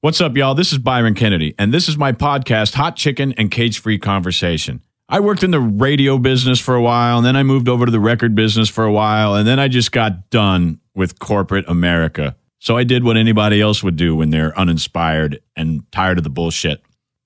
[0.00, 0.54] What's up, y'all?
[0.54, 4.80] This is Byron Kennedy, and this is my podcast, Hot Chicken and Cage Free Conversation.
[5.08, 7.90] I worked in the radio business for a while, and then I moved over to
[7.90, 12.36] the record business for a while, and then I just got done with corporate America.
[12.60, 16.30] So I did what anybody else would do when they're uninspired and tired of the
[16.30, 16.80] bullshit.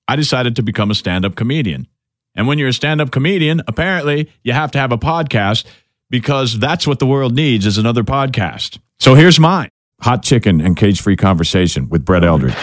[0.07, 1.87] I decided to become a stand up comedian.
[2.33, 5.65] And when you're a stand up comedian, apparently you have to have a podcast
[6.09, 8.79] because that's what the world needs is another podcast.
[8.99, 9.69] So here's mine
[10.03, 12.53] Hot Chicken and Cage Free Conversation with Brett Eldredge.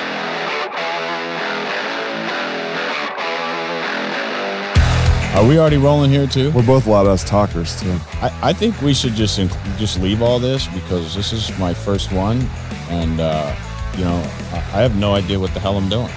[5.35, 6.51] Are we already rolling here too?
[6.51, 7.99] We're both a lot of us talkers too.
[8.21, 11.73] I, I think we should just inc- just leave all this because this is my
[11.73, 12.43] first one,
[12.91, 13.57] and uh,
[13.97, 14.19] you know
[14.53, 16.11] I I have no idea what the hell I'm doing.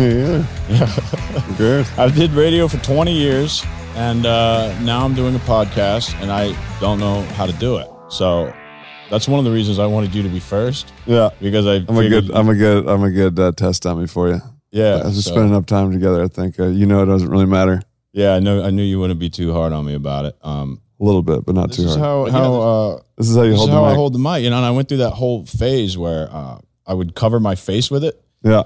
[0.68, 1.54] yeah.
[1.58, 1.86] Good.
[1.96, 3.64] I did radio for 20 years,
[3.94, 7.88] and uh, now I'm doing a podcast, and I don't know how to do it.
[8.08, 8.52] So
[9.10, 11.30] that's one of the reasons I wanted you to be first Yeah.
[11.40, 12.30] because I I'm a good.
[12.30, 12.88] I'm a good.
[12.88, 14.40] I'm a good uh, test dummy for you.
[14.70, 15.02] yeah.
[15.04, 17.46] As we so- spend enough time together, I think uh, you know it doesn't really
[17.46, 17.82] matter.
[18.12, 18.64] yeah, I know.
[18.64, 20.36] I knew you wouldn't be too hard on me about it.
[20.42, 22.30] Um, A little bit, but not this too is hard.
[22.32, 23.96] how how uh, this is how you this hold is the how I mic.
[23.96, 24.42] hold the mic.
[24.42, 27.54] You know, and I went through that whole phase where uh, I would cover my
[27.54, 28.62] face with it yeah.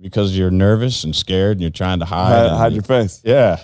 [0.00, 2.48] because you're nervous and scared and you're trying to hide.
[2.48, 3.20] Hide, hide you- your face.
[3.24, 3.58] yeah.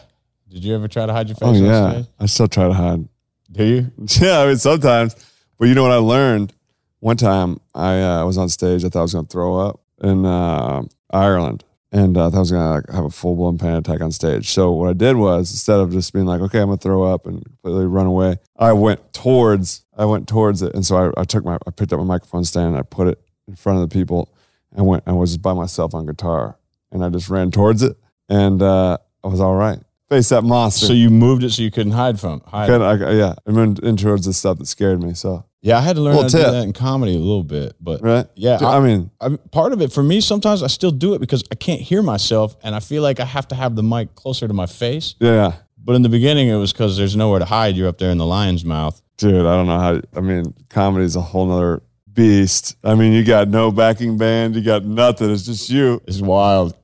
[0.48, 1.48] Did you ever try to hide your face?
[1.48, 1.90] Oh yeah.
[1.90, 2.06] stage?
[2.20, 3.08] I still try to hide.
[3.50, 3.90] Do you?
[4.20, 4.38] Yeah.
[4.40, 5.16] I mean sometimes,
[5.58, 6.52] but you know what I learned?
[7.00, 8.84] One time I uh, was on stage.
[8.84, 11.64] I thought I was going to throw up in uh, Ireland.
[11.92, 14.10] And uh, I thought I was going to have a full blown panic attack on
[14.10, 14.50] stage.
[14.50, 17.04] So what I did was instead of just being like, okay, I'm going to throw
[17.04, 20.74] up and completely run away, I went towards, I went towards it.
[20.74, 23.06] And so I, I took my, I picked up my microphone stand and I put
[23.06, 24.34] it in front of the people
[24.72, 26.58] and went, I was just by myself on guitar
[26.90, 27.96] and I just ran towards it
[28.28, 29.78] and uh, I was all right.
[30.14, 30.86] Face that monster.
[30.86, 32.68] So you moved it so you couldn't hide from hide.
[32.68, 35.14] Kinda, I, yeah, I went in towards the stuff that scared me.
[35.14, 37.74] So, Yeah, I had to learn how to do that in comedy a little bit,
[37.80, 38.26] but right?
[38.36, 41.18] yeah, I, I, mean, I, part of it for me sometimes I still do it
[41.18, 44.14] because I can't hear myself, and I feel like I have to have the mic
[44.14, 45.14] closer to my face.
[45.20, 45.54] yeah.
[45.86, 47.76] But in the beginning, it was because there's nowhere to hide.
[47.76, 49.02] You're up there in the lion's mouth.
[49.18, 50.00] Dude, I don't know how.
[50.16, 52.76] I mean, comedy's a whole nother beast.
[52.82, 55.30] I mean, you got no backing band, you got nothing.
[55.30, 56.00] It's just you.
[56.06, 56.74] It's wild.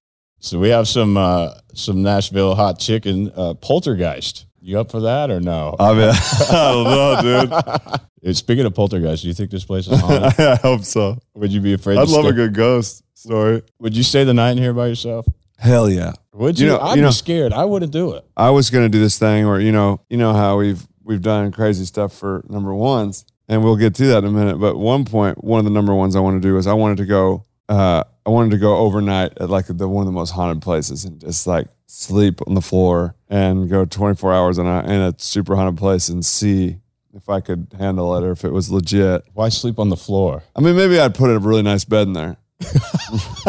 [0.40, 4.46] So we have some uh, some Nashville hot chicken uh, poltergeist.
[4.62, 5.74] You up for that or no?
[5.80, 6.10] I mean,
[6.50, 10.38] I don't know, Uh, Speaking of poltergeist, do you think this place is haunted?
[10.40, 11.16] I hope so.
[11.34, 11.96] Would you be afraid?
[11.98, 13.62] I'd love stay- a good ghost story.
[13.78, 15.26] Would you stay the night in here by yourself?
[15.58, 16.12] Hell yeah.
[16.34, 16.72] Would You you?
[16.72, 17.52] know- I'd you be scared.
[17.54, 18.24] I wouldn't do it.
[18.36, 21.50] I was gonna do this thing where you know, you know how we've we've done
[21.52, 24.58] crazy stuff for number ones, and we'll get to that in a minute.
[24.58, 26.98] But one point, one of the number ones I want to do is I wanted
[26.98, 27.44] to go.
[27.70, 31.04] Uh, I wanted to go overnight at like the one of the most haunted places
[31.04, 35.14] and just like sleep on the floor and go 24 hours in a in a
[35.18, 36.78] super haunted place and see
[37.14, 39.24] if I could handle it or if it was legit.
[39.34, 40.42] Why sleep on the floor?
[40.56, 42.36] I mean, maybe I'd put a really nice bed in there.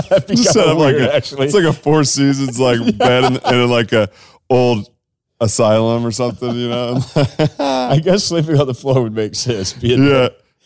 [0.09, 1.45] That'd be Just set up like a, actually.
[1.45, 4.09] it's like a Four Seasons like bed in, in like a
[4.49, 4.87] old
[5.39, 6.99] asylum or something, you know.
[7.59, 9.73] I guess sleeping on the floor would make sense.
[9.73, 10.05] Being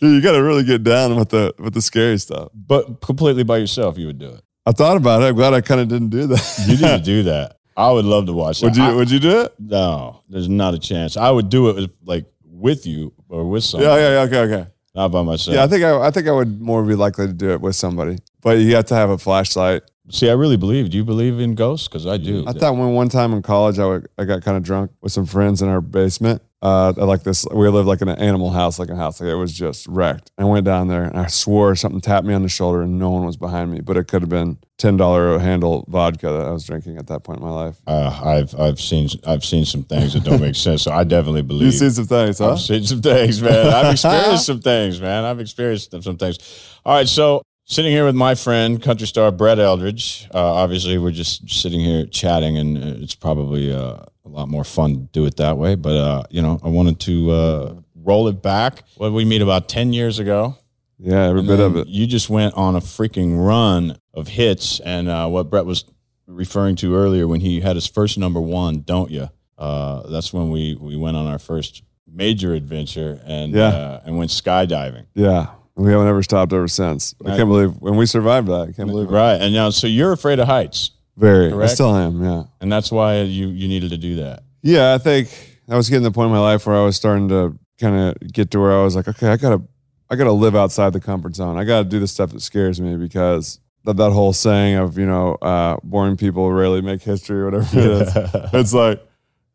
[0.01, 2.50] you got to really get down with the with the scary stuff.
[2.53, 4.41] but completely by yourself, you would do it.
[4.66, 5.25] I thought about it.
[5.25, 6.63] I'm glad I kind of didn't do that.
[6.67, 7.57] You need to do that.
[7.78, 8.67] I would love to watch that.
[8.67, 9.53] would you I- Would you do it?
[9.59, 11.17] no, there's not a chance.
[11.17, 13.89] I would do it with, like with you or with someone.
[13.89, 14.22] Yeah, yeah, yeah.
[14.39, 14.69] Okay, okay.
[14.95, 15.55] Not by myself.
[15.55, 17.75] Yeah, I think I, I think I would more be likely to do it with
[17.75, 19.84] somebody, but you have to have a flashlight.
[20.09, 20.89] See, I really believe.
[20.91, 21.88] Do you believe in ghosts?
[21.89, 22.45] Because I do.
[22.47, 25.11] I thought when one time in college, I, would, I got kind of drunk with
[25.11, 26.41] some friends in our basement.
[26.61, 29.35] Uh, like this, we lived like in an animal house, like a house, like it
[29.35, 30.31] was just wrecked.
[30.38, 33.11] I went down there and I swore something tapped me on the shoulder and no
[33.11, 36.51] one was behind me, but it could have been ten dollar handle vodka that I
[36.51, 37.79] was drinking at that point in my life.
[37.85, 40.81] uh, I've I've seen I've seen some things that don't make sense.
[40.83, 41.66] So I definitely believe.
[41.67, 42.53] you've seen some things, huh?
[42.53, 43.67] I've seen some things, man.
[43.67, 45.23] I've experienced some things, man.
[45.23, 46.39] I've experienced some things.
[46.83, 50.27] All right, so sitting here with my friend, country star Brett Eldredge.
[50.33, 54.94] Uh, obviously, we're just sitting here chatting, and it's probably uh, a lot more fun
[54.96, 55.75] to do it that way.
[55.75, 58.84] But uh, you know, I wanted to uh, roll it back.
[58.97, 60.58] What we meet about ten years ago.
[60.97, 61.88] Yeah, every bit of it.
[61.88, 65.84] You just went on a freaking run of hits, and uh, what Brett was
[66.26, 69.28] referring to earlier when he had his first number one, "Don't Ya?"
[69.58, 73.67] Uh, that's when we we went on our first major adventure and Yeah.
[73.67, 75.05] uh, and went skydiving.
[75.16, 77.14] Yeah, we haven't ever stopped ever since.
[77.23, 77.38] I Right.
[77.38, 78.70] can't believe when we survived that.
[78.70, 79.11] I can't believe it.
[79.11, 82.23] Right, and now so you're afraid of heights, Very, I still am.
[82.23, 84.44] Yeah, and that's why you you needed to do that.
[84.62, 84.94] yeah.
[84.94, 85.29] I think
[85.70, 87.96] I was getting to the point in my life where I was starting to kind
[87.96, 89.62] of get to where I was like, okay, I gotta,
[90.09, 91.58] I gotta live outside the comfort zone.
[91.58, 95.06] I gotta do the stuff that scares me because that that whole saying of you
[95.06, 98.11] know, uh, boring people rarely make history or whatever it is.
[98.53, 99.02] it's like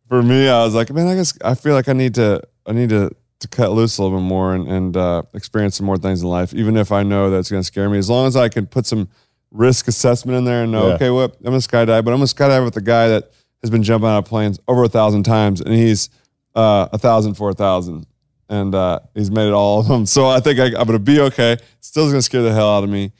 [0.09, 2.73] for me, I was like, man, I guess I feel like I need to, I
[2.73, 3.11] need to
[3.41, 6.29] to cut loose a little bit more and and uh, experience some more things in
[6.29, 7.99] life, even if I know that's going to scare me.
[7.99, 9.09] As long as I can put some
[9.51, 10.95] risk assessment in there and know, Yeah.
[10.95, 13.31] okay, what I'm gonna skydive, but I'm gonna skydive with the guy that
[13.63, 16.09] has been jumping out of planes over a thousand times, and he's
[16.55, 18.07] uh, a thousand for a thousand,
[18.49, 20.07] and uh, he's made it all of them.
[20.07, 21.57] So I think I, I'm gonna be okay.
[21.81, 23.13] Still gonna scare the hell out of me.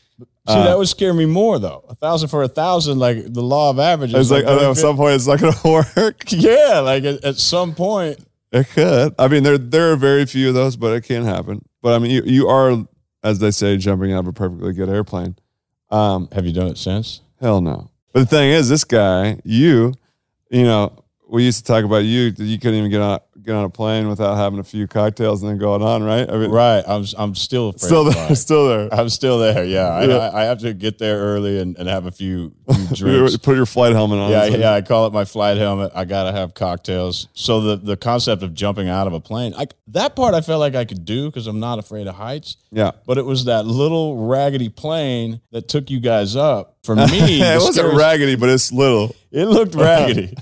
[0.49, 1.85] See, that would scare me more though.
[1.89, 4.17] A thousand for a thousand, like the law of averages.
[4.19, 6.25] It's like know at some point it's not gonna work.
[6.29, 8.19] yeah, like at, at some point.
[8.51, 9.15] It could.
[9.19, 11.65] I mean, there there are very few of those, but it can happen.
[11.83, 12.85] But I mean, you you are,
[13.23, 15.37] as they say, jumping out of a perfectly good airplane.
[15.91, 17.21] Um, Have you done it since?
[17.41, 17.91] hell no.
[18.13, 19.95] But the thing is, this guy, you,
[20.51, 22.33] you know, we used to talk about you.
[22.37, 25.51] You couldn't even get on get on a plane without having a few cocktails and
[25.51, 26.29] then going on, right?
[26.29, 26.85] I mean, Right.
[26.87, 28.89] I'm I'm still afraid still there, still there.
[28.93, 29.65] I'm still there.
[29.65, 29.89] Yeah.
[29.89, 30.17] I, Yeah.
[30.17, 32.53] I, I have to get there early and, and have a few.
[33.43, 34.31] Put your flight helmet on.
[34.31, 34.73] Yeah, like- yeah.
[34.75, 35.93] I call it my flight helmet.
[35.95, 37.29] I gotta have cocktails.
[37.35, 40.61] So the the concept of jumping out of a plane, I, that part I felt
[40.61, 42.57] like I could do because I'm not afraid of heights.
[42.71, 42.93] yeah.
[43.07, 46.77] But it was that little raggedy plane that took you guys up.
[46.85, 47.03] For me,
[47.43, 49.15] it wasn't scariest- raggedy, but it's little.
[49.31, 50.35] It looked raggedy,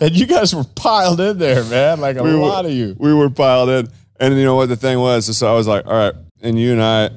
[0.00, 2.00] and you guys were piled in there, man.
[2.00, 2.94] Like a We were- lot of you.
[2.98, 3.88] We were piled in,
[4.20, 5.36] and you know what the thing was?
[5.36, 7.10] So I was like, all right, and you and I,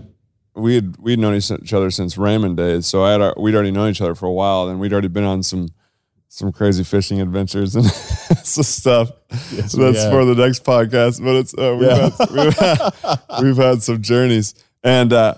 [0.56, 2.86] we had we'd known each other since Raymond days.
[2.88, 5.08] So I had our, we'd already known each other for a while, and we'd already
[5.10, 5.70] been on some
[6.30, 7.86] some crazy fishing adventures and
[8.44, 9.12] some stuff.
[9.54, 12.10] Yes, we That's for the next podcast, but it's uh, we've, Yeah.
[12.10, 14.54] had, we've, had, we've had some journeys,
[14.84, 15.36] and uh,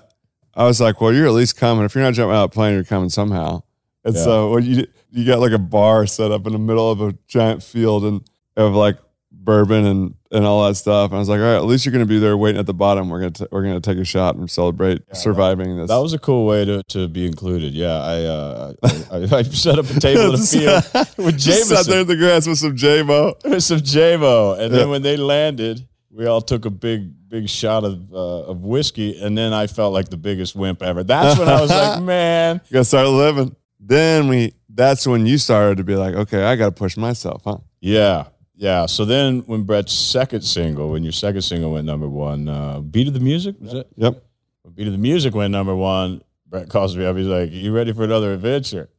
[0.56, 1.86] I was like, well, you're at least coming.
[1.86, 3.62] If you're not jumping out plane, you're coming somehow.
[4.04, 4.24] And Yeah.
[4.24, 7.14] so well, you you got like a bar set up in the middle of a
[7.28, 8.22] giant field and
[8.56, 8.98] of like
[9.48, 11.10] bourbon and and all that stuff.
[11.12, 12.66] And I was like, all right, at least you're going to be there waiting at
[12.66, 13.10] the bottom.
[13.10, 15.88] We're gonna t- we're gonna take a shot and celebrate surviving this.
[15.88, 17.74] That was a cool way to, to be included.
[17.74, 20.84] Yeah, I uh, I, I, I set up a table in the
[21.16, 23.36] field with Just sat there in the grass with some J-Mo.
[23.46, 27.86] with some JMO, and then when they landed, we all took a big big shot
[27.86, 31.04] of uh, of whiskey, and then I felt like the biggest wimp ever.
[31.06, 33.56] That's when I was like, man, You got to start living.
[33.80, 34.54] Then we.
[34.70, 37.58] That's when you started to be like, okay, I got to push myself, huh?
[37.80, 38.26] yeah.
[38.58, 42.80] Yeah, so then when Brett's second single, when your second single went number one, uh,
[42.80, 43.88] Beat of the Music, was it?
[43.96, 44.24] Yep.
[44.64, 47.16] When Beat of the Music went number one, Brett calls me up.
[47.16, 48.90] He's like, You ready for another adventure?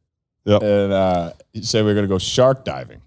[0.45, 0.63] Yep.
[0.63, 3.01] And uh, he said, We're going to go shark diving.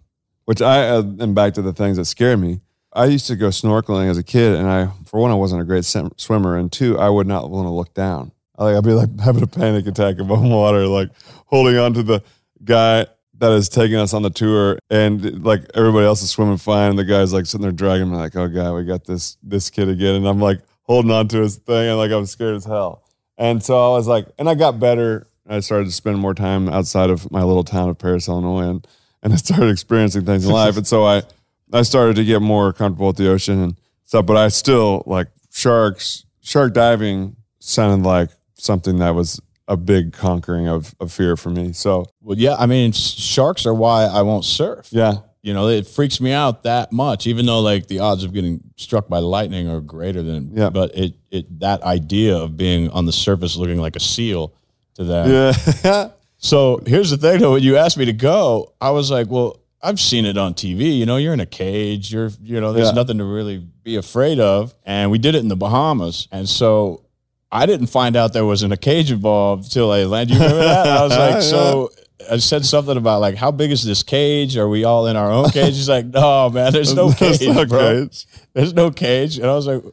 [0.44, 2.60] Which I uh, am back to the things that scare me.
[2.93, 5.64] I used to go snorkeling as a kid, and I, for one, I wasn't a
[5.64, 8.32] great sim- swimmer, and two, I would not want to look down.
[8.58, 11.08] I, like, I'd be like having a panic attack above water, like
[11.46, 12.22] holding on to the
[12.62, 13.06] guy
[13.42, 16.98] that is taking us on the tour, and like everybody else is swimming fine, and
[16.98, 19.88] the guy's like sitting there dragging me, like, "Oh god, we got this this kid
[19.88, 23.02] again," and I'm like holding on to his thing, and like I'm scared as hell.
[23.36, 25.26] And so I was like, and I got better.
[25.48, 28.86] I started to spend more time outside of my little town of Paris, Illinois, and
[29.24, 30.76] and I started experiencing things in life.
[30.76, 31.22] And so I
[31.72, 34.24] I started to get more comfortable with the ocean and stuff.
[34.24, 36.24] But I still like sharks.
[36.42, 39.40] Shark diving sounded like something that was
[39.72, 41.72] a big conquering of, of fear for me.
[41.72, 44.88] So Well, yeah, I mean, sharks are why I won't surf.
[44.90, 48.32] yeah, You know, it freaks me out that much, even though like the odds of
[48.32, 50.52] getting struck by lightning are greater than.
[50.54, 50.70] Yeah.
[50.70, 54.52] But it it that idea of being on the surface looking like a seal
[54.96, 55.30] to them.
[55.84, 56.08] yeah,
[56.38, 57.52] So here's the thing, though.
[57.52, 60.96] When you asked me to go, I was like, well, I've seen it on TV.
[60.98, 62.12] You know, you're in a cage.
[62.12, 62.94] You're, you know, there's Yeah.
[62.94, 64.75] nothing to really be afraid of.
[64.84, 66.28] And we did it in the Bahamas.
[66.32, 67.01] And so
[67.52, 70.34] I didn't find out there wasn't a cage involved till I landed.
[70.34, 70.87] You remember that?
[70.87, 71.90] I was like, so
[72.31, 74.56] I said something about like, how big is this cage?
[74.56, 75.75] Are we all in our own cage?
[75.75, 78.04] He's like, no, man, there's no There's cage, no bro.
[78.06, 78.26] cage.
[78.54, 79.37] There's no cage.
[79.38, 79.92] And I was like, what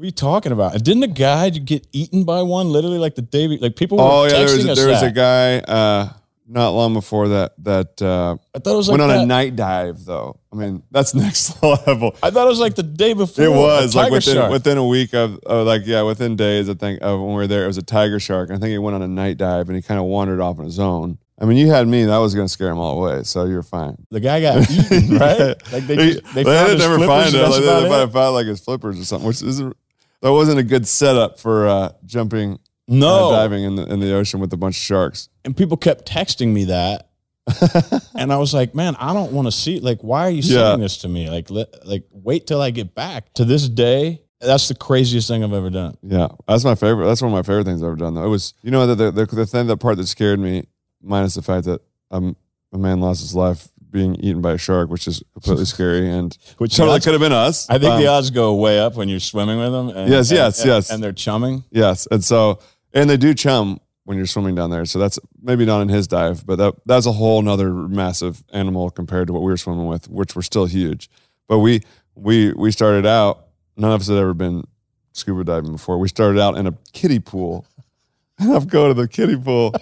[0.00, 0.74] are you talking about?
[0.74, 4.04] And didn't a guy get eaten by one literally like the day, like people were
[4.04, 5.10] Oh yeah, there was us there was that.
[5.10, 6.08] a guy uh,
[6.52, 9.22] not long before that that uh, I thought it was like went on that.
[9.22, 10.38] a night dive though.
[10.52, 12.14] I mean that's next level.
[12.22, 13.44] I thought it was like the day before.
[13.44, 14.52] It was like within shark.
[14.52, 17.46] within a week of, of like yeah within days I think of when we were
[17.46, 19.68] there it was a tiger shark and I think he went on a night dive
[19.68, 21.18] and he kind of wandered off on his own.
[21.40, 23.96] I mean you had me that was gonna scare him all away so you're fine.
[24.10, 25.72] the guy got eaten, right?
[25.72, 27.42] Like they, just, they, found his never flippers find it.
[27.42, 27.90] Like, about they it?
[27.90, 29.76] might have found like his flippers or something, which isn't
[30.20, 32.58] that wasn't a good setup for uh, jumping
[32.92, 35.28] uh, No, diving in the in the ocean with a bunch of sharks.
[35.44, 37.08] and people kept texting me that,
[38.14, 39.80] and I was like, man, I don't want to see.
[39.80, 40.70] Like, why are you Yeah.
[40.70, 41.28] saying this to me?
[41.30, 43.32] Like, let, like wait till I get back.
[43.34, 45.96] To this day, that's the craziest thing I've ever done.
[46.02, 47.06] Yeah, that's my favorite.
[47.06, 48.14] That's one of my favorite things I've ever done.
[48.14, 50.64] Though it was, you know, the the, the, the thing, the part that scared me,
[51.02, 51.80] minus the fact that
[52.10, 52.36] um,
[52.72, 56.36] a man lost his life being eaten by a shark, which is completely scary and
[56.56, 57.68] Which totally odds- could have been us.
[57.68, 59.88] I think Um, the odds go way up when you're swimming with them.
[59.90, 60.90] And, Yes, and- yes, and- yes.
[60.90, 61.64] And they're chumming.
[61.70, 62.58] yes, and so
[62.94, 64.84] and they do chum when you're swimming down there.
[64.84, 68.90] So that's maybe not in his dive, but that that's a whole nother massive animal
[68.90, 71.08] compared to what we were swimming with, which were still huge.
[71.48, 71.80] But we
[72.14, 73.46] we we started out.
[73.76, 74.64] None of us had ever been
[75.12, 75.98] scuba diving before.
[75.98, 77.66] We started out in a kiddie pool.
[78.38, 79.72] and I'm going to the kiddie pool,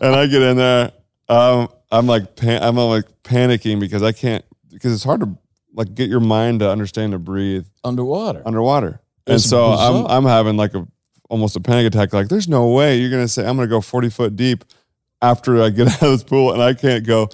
[0.00, 0.92] and I get in there.
[1.28, 5.36] Um, I'm like, pan- I'm like panicking because I can't because it's hard to
[5.72, 8.42] like get your mind to understand to breathe Underwater.
[8.46, 9.00] underwater.
[9.26, 10.06] And It's so I'm.
[10.06, 10.86] I'm having like a
[11.28, 12.12] almost a panic attack.
[12.12, 14.64] Like, there's no way you're gonna say I'm gonna go 40 foot deep
[15.22, 17.28] after I get out of this pool, and I can't go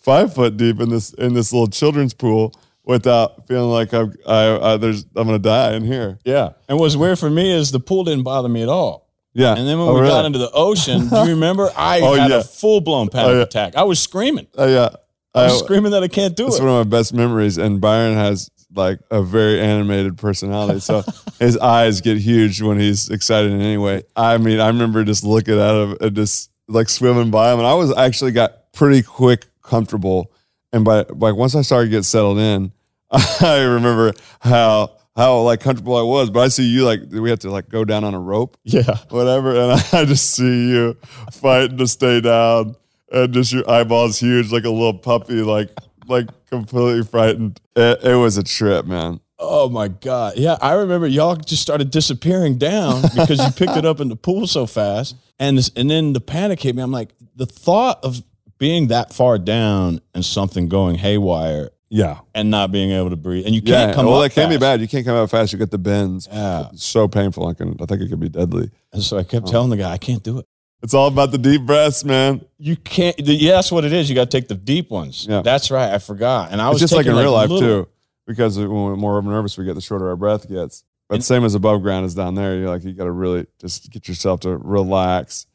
[0.00, 4.72] five foot deep in this in this little children's pool without feeling like I'm I,
[4.72, 6.18] I there's I'm gonna die in here.
[6.24, 6.50] yeah.
[6.68, 9.08] And what's weird for me is the pool didn't bother me at all.
[9.34, 9.54] Yeah.
[9.56, 10.12] And then when Oh, we really?
[10.12, 11.70] got into the ocean, do you remember?
[11.76, 12.38] I Oh, had yeah.
[12.40, 13.42] a full blown oh, panic Oh, yeah.
[13.42, 13.76] attack.
[13.76, 14.46] I was screaming.
[14.58, 14.90] Oh, yeah.
[15.34, 16.58] I I, was screaming that I can't do it's it.
[16.58, 17.56] It's one of my best memories.
[17.56, 20.80] And Byron has like a very animated personality.
[20.80, 21.02] So
[21.38, 24.02] his eyes get huge when he's excited in any way.
[24.16, 27.58] I mean, I remember just looking at him and just like swimming by him.
[27.58, 30.32] And I was actually got pretty quick comfortable.
[30.72, 32.72] And by like once I started to get settled in,
[33.10, 36.30] I remember how how like comfortable I was.
[36.30, 38.96] But I see you like we had to like go down on a rope Yeah.
[39.10, 39.54] whatever.
[39.54, 40.94] And I just see you
[41.30, 42.76] fighting to stay down,
[43.10, 45.68] and just your eyeballs huge, like a little puppy, like
[46.06, 47.60] like completely frightened.
[47.76, 49.20] It, it was a trip, man.
[49.38, 50.34] Oh my God.
[50.36, 50.56] Yeah.
[50.60, 54.46] I remember y'all just started disappearing down because you picked it up in the pool
[54.46, 55.16] so fast.
[55.38, 56.82] And, this, and then the panic hit me.
[56.82, 58.22] I'm like, the thought of
[58.58, 63.44] being that far down and something going haywire Yeah, and not being able to breathe.
[63.44, 64.80] And you can't come well, up that can be bad.
[64.80, 65.52] You can't come out fast.
[65.52, 66.28] You get the bends.
[66.30, 66.68] Yeah.
[66.72, 67.48] It's so painful.
[67.48, 67.76] I can.
[67.80, 68.70] I think it could be deadly.
[68.92, 70.46] And so I kept telling the guy, I can't do it.
[70.82, 72.44] It's all about the deep breaths, man.
[72.58, 73.16] You can't.
[73.18, 74.08] Yeah, that's what it is.
[74.08, 75.26] You got to take the deep ones.
[75.28, 75.42] Yeah.
[75.42, 75.92] That's right.
[75.94, 76.50] I forgot.
[76.50, 77.88] And I It's was just like in taking, real life little- too,
[78.26, 80.82] because when we're more nervous we get, the shorter our breath gets.
[81.08, 82.56] But same as above ground is down there.
[82.56, 85.46] You're like you got to really just get yourself to relax.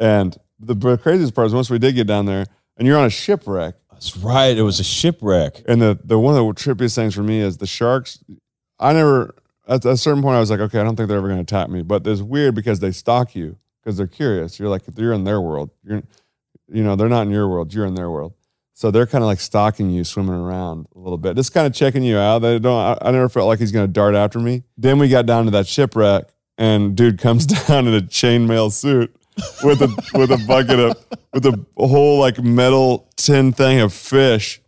[0.00, 2.44] And the, the craziest part is once we did get down there,
[2.76, 4.56] and you're on a shipwreck, That's right.
[4.56, 5.62] It was a shipwreck.
[5.68, 8.18] and the the one of the trippiest things for me is the sharks.
[8.78, 9.34] I never
[9.68, 11.56] at a certain point I was like, okay, I don't think they're ever going to
[11.56, 11.82] attack me.
[11.82, 13.56] But it's weird because they stalk you
[13.86, 14.58] because they're curious.
[14.58, 15.70] You're like you're in their world.
[15.84, 16.02] You're,
[16.66, 17.72] you know, they're not in your world.
[17.72, 18.34] You're in their world.
[18.74, 21.72] So they're kind of like stalking you, swimming around a little bit, just kind of
[21.72, 22.40] checking you out.
[22.40, 22.78] They don't.
[22.78, 24.64] I, I never felt like he's going to dart after me.
[24.76, 26.24] Then we got down to that shipwreck,
[26.58, 29.14] and dude comes down in a chainmail suit
[29.62, 30.96] with a with a bucket of
[31.32, 34.60] with a whole like metal tin thing of fish,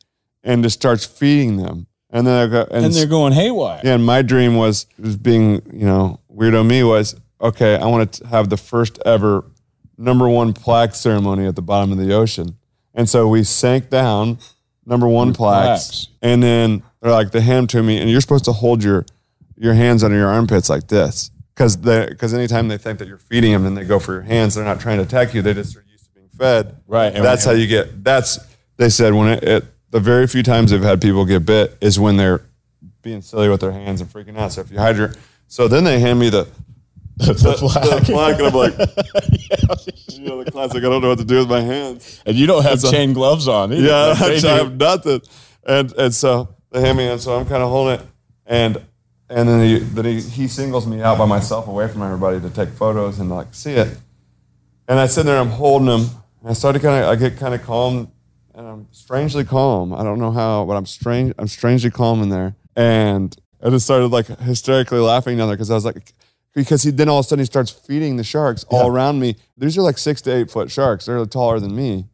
[0.44, 1.88] and just starts feeding them.
[2.10, 3.80] And then I got and, And they're going haywire.
[3.82, 7.76] yeah, and my dream was was being you know weirdo me was okay.
[7.76, 9.44] I want to have the first ever
[9.96, 12.56] number one plaque ceremony at the bottom of the ocean,
[12.94, 14.38] and so we sank down
[14.86, 16.08] number one plaques, plaques.
[16.22, 19.04] and then they're like they hand to me, and you're supposed to hold your
[19.56, 23.52] your hands under your armpits like this because because anytime they think that you're feeding
[23.52, 24.54] them, then they go for your hands.
[24.54, 25.42] They're not trying to attack you.
[25.42, 26.76] They just are used to being fed.
[26.86, 28.04] Right, and that's how you get.
[28.04, 28.38] That's
[28.76, 31.98] they said when it, it the very few times they've had people get bit is
[31.98, 32.42] when they're
[33.02, 34.52] being silly with their hands and freaking out.
[34.52, 35.12] So if you hide your,
[35.48, 36.46] so then they hand me the
[37.26, 38.72] the, the plaque, and I'm like,
[40.12, 40.76] you know, the classic.
[40.76, 42.22] I don't know what to do with my hands.
[42.24, 43.86] And you don't have a- chain gloves on either.
[43.88, 45.20] Yeah, like actually, I have nothing.
[45.66, 48.06] And and so they hand me, and so I'm kind of holding it,
[48.46, 48.80] and
[49.28, 52.50] and then he then he, he singles me out by myself away from everybody to
[52.50, 53.98] take photos and like see it.
[54.86, 56.08] And I sit there, I'm holding him,
[56.40, 58.12] and I started kind of I get kind of calm,
[58.54, 59.92] and I'm strangely calm.
[59.92, 61.34] I don't know how, but I'm strange.
[61.36, 65.72] I'm strangely calm in there, and I just started like hysterically laughing down there because
[65.72, 66.14] I was like.
[66.54, 69.36] Because he then all of a sudden he starts feeding the sharks all around me.
[69.56, 71.06] These are like six to eight foot sharks.
[71.06, 72.06] They're taller than me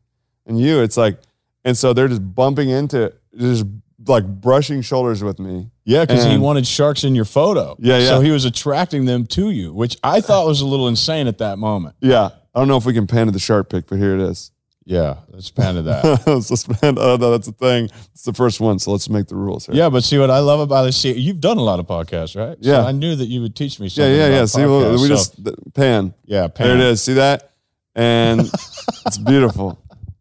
[0.47, 0.81] and you.
[0.81, 1.19] It's like,
[1.65, 3.65] and so they're just bumping into, just
[4.07, 5.71] like brushing shoulders with me.
[5.85, 7.77] Yeah, because he wanted sharks in your photo.
[7.79, 8.09] Yeah, yeah.
[8.09, 11.39] So he was attracting them to you, which I thought was a little insane at
[11.39, 11.97] that moment.
[12.01, 14.21] Yeah, I don't know if we can pan to the shark pic, but here it
[14.21, 14.51] is.
[14.87, 16.27] Yeah, let's pan to that.
[16.27, 16.99] let's pan.
[16.99, 17.21] I don't.
[17.21, 17.89] That's the thing.
[18.13, 19.75] It's the first one, so let's make the rules here.
[19.75, 20.93] yeah, but see what I love about it.
[20.93, 22.57] See, you've done a lot of podcasts, right?
[22.61, 22.83] Yeah.
[22.83, 24.13] So I knew that you would teach me yeah, something.
[24.15, 24.45] yeah, about yeah.
[24.45, 26.13] See, well, we So, just pan.
[26.27, 26.67] yeah, pan.
[26.69, 27.03] There it is.
[27.03, 27.53] See that?
[27.95, 28.41] And
[29.07, 29.79] it's beautiful.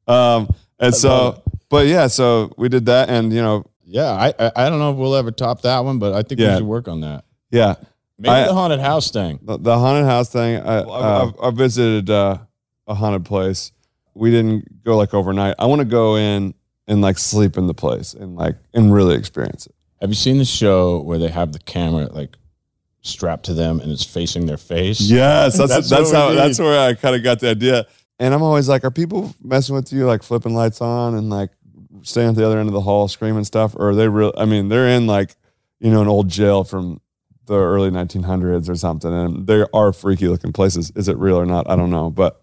[0.08, 0.48] Um,
[0.80, 4.70] and so, but yeah, so we did that, and you know, Yeah, I, I I
[4.70, 7.02] don't know if we'll ever top that one, but I think we should work on
[7.02, 7.26] that.
[7.52, 7.76] yeah,
[8.18, 9.40] Maybe I- the haunted house thing.
[9.44, 10.58] The, the haunted house thing.
[10.62, 12.38] I, uh, I've, I've visited uh,
[12.88, 13.72] a haunted place.
[14.16, 15.56] We didn't go like overnight.
[15.60, 16.54] I want to go in
[16.88, 19.76] and like sleep in the place and like and really experience it.
[20.02, 22.38] Have you seen the show where they have the camera like
[23.02, 25.00] strapped to them and it's facing their face?
[25.02, 26.36] Yes, that's That's that's, how need.
[26.36, 27.86] that's where I kind of got the idea.
[28.20, 31.52] And I'm always like, are people messing with you, like flipping lights on and like
[32.04, 34.34] staying at the other end of the hall screaming stuff, or are they real?
[34.38, 35.36] I mean, they're in like
[35.80, 37.02] you know an old jail from
[37.46, 40.92] the early 1900s or something, and they are freaky looking places.
[40.96, 41.70] Is it real or not?
[41.70, 42.43] I don't know, but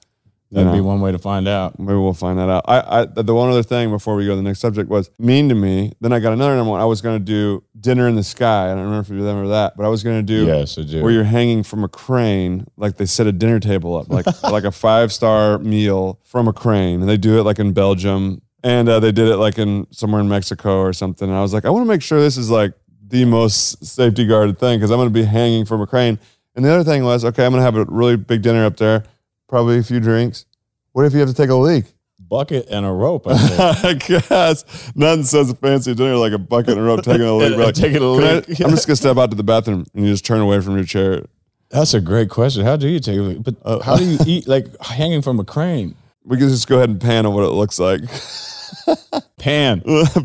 [0.50, 0.84] you That'd be know.
[0.84, 1.78] one way to find out.
[1.78, 2.64] Maybe we'll find that out.
[2.66, 5.48] I, I the one other thing before we go to the next subject was mean
[5.48, 5.92] to me.
[6.00, 6.80] Then I got another number one.
[6.80, 8.64] I was going to do dinner in the sky.
[8.66, 11.02] I don't remember if you remember that, but I was gonna do Yes, I do.
[11.02, 14.64] where you're hanging from a crane, like they set a dinner table up, like like
[14.64, 18.88] a five star meal from a crane, and they do it like in Belgium, and
[18.88, 21.28] uh, they did it like in somewhere in Mexico or something.
[21.28, 22.72] And I was like, I want to make sure this is like
[23.06, 26.18] the most safety guarded thing because I'm going to be hanging from a crane.
[26.56, 28.76] And the other thing was, okay, I'm going to have a really big dinner up
[28.76, 29.04] there,
[29.50, 30.46] probably a few drinks.
[30.92, 31.84] What if you have to take a leak?
[32.18, 33.26] Bucket and a rope.
[33.26, 34.10] I think.
[34.10, 37.34] I guess nothing says a fancy dinner like a bucket and a rope taking a
[37.36, 37.56] leak.
[37.58, 40.04] Like, Taking a "Can I- leak." I'm just gonna step out to the bathroom and
[40.06, 41.26] you just turn away from your chair.
[41.70, 42.64] That's a great question.
[42.64, 43.42] How do you take it?
[43.42, 45.96] But Uh, how do you eat like hanging from a crane?
[46.24, 48.00] We can just go ahead and pan on what it looks like.
[49.38, 49.80] Pan.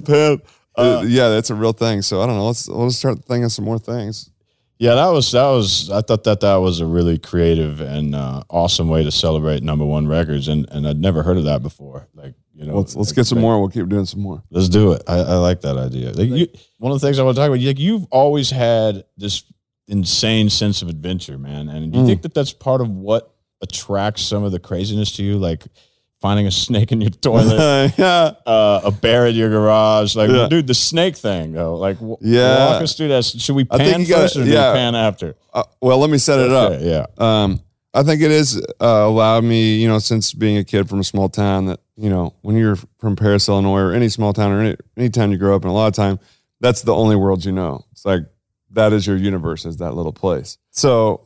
[0.05, 0.41] pan.
[0.75, 2.01] Uh, yeah, that's a real thing.
[2.01, 2.47] So I don't know.
[2.47, 4.29] Let's let's start thinking some more things.
[4.77, 5.89] Yeah, that was that was.
[5.89, 9.85] I thought that that was a really creative and uh, awesome way to celebrate number
[9.85, 12.07] one records, and and I'd never heard of that before.
[12.13, 13.57] Like you know, Let's let's like- get some more.
[13.59, 14.43] We'll keep doing some more.
[14.51, 15.03] Let's do it.
[15.07, 16.11] I, I like that idea.
[16.11, 19.05] Like you, one of the things I want to talk about, like you've always had
[19.15, 19.43] this
[19.87, 21.69] insane sense of adventure, man.
[21.69, 22.07] And do you Mm.
[22.07, 25.37] think that that's part of what attracts some of the craziness to you?
[25.37, 25.63] Like
[26.25, 28.31] finding a snake in your toilet, yeah.
[28.47, 30.15] uh, a bear in your garage.
[30.15, 30.47] Like, Yeah.
[30.47, 31.75] dude, the snake thing, though.
[31.75, 32.71] Like, w- Yeah.
[32.71, 33.23] walk us through that.
[33.25, 34.71] Should we pan you gotta- first or do yeah.
[34.71, 35.35] we pan after?
[35.53, 36.73] Uh, well, let me set it up.
[36.81, 37.05] Yeah.
[37.19, 37.59] Um,
[37.93, 41.03] I think it is uh, allowed me, you know, since being a kid from a
[41.03, 44.59] small town, that you know, when you're from Paris, Illinois, or any small town, or
[44.61, 46.19] any, any town you grow up in, a lot of time,
[46.59, 47.85] that's the only world you know.
[47.93, 48.23] It's like
[48.71, 50.57] that is your universe, is that little place.
[50.71, 51.21] So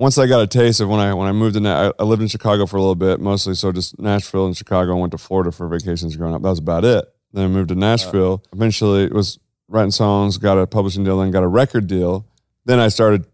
[0.00, 2.22] once I got a taste of when I when I moved in, I, I lived
[2.22, 4.96] in Chicago for a little bit, mostly so just Nashville and Chicago.
[4.96, 6.40] I went to Florida for vacations growing up.
[6.40, 7.04] That was about it.
[7.34, 8.42] Then I moved to Nashville.
[8.54, 9.38] Eventually, it was
[9.68, 12.26] writing songs, got a publishing deal, then got a record deal.
[12.64, 13.26] Then I started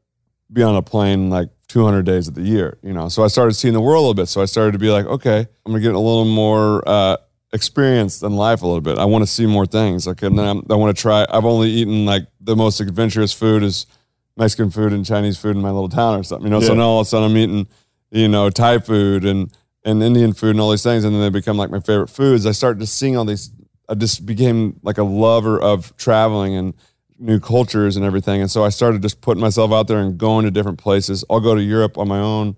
[0.53, 3.09] be on a plane like 200 days of the year, you know.
[3.09, 4.27] So I started seeing the world a little bit.
[4.27, 7.17] So I started to be like, okay, I'm gonna get a little more uh,
[7.53, 8.99] experience in life a little bit.
[8.99, 10.09] I want to see more things.
[10.09, 11.27] Okay, and then I'm, I want to try.
[11.31, 13.87] I've only eaten like the most adventurous food is
[14.37, 16.61] Mexican food and Chinese food in my little town or something, you know.
[16.61, 17.69] So now all of a sudden I'm eating,
[18.11, 19.51] you know, Thai food and
[19.85, 22.45] and Indian food and all these things, and then they become like my favorite foods.
[22.45, 23.51] I started just seeing all these.
[23.89, 26.75] I just became like a lover of traveling and
[27.19, 28.41] new cultures and everything.
[28.41, 31.25] And so I started just putting myself out there and going to different places.
[31.31, 32.57] I'll go to Europe on my own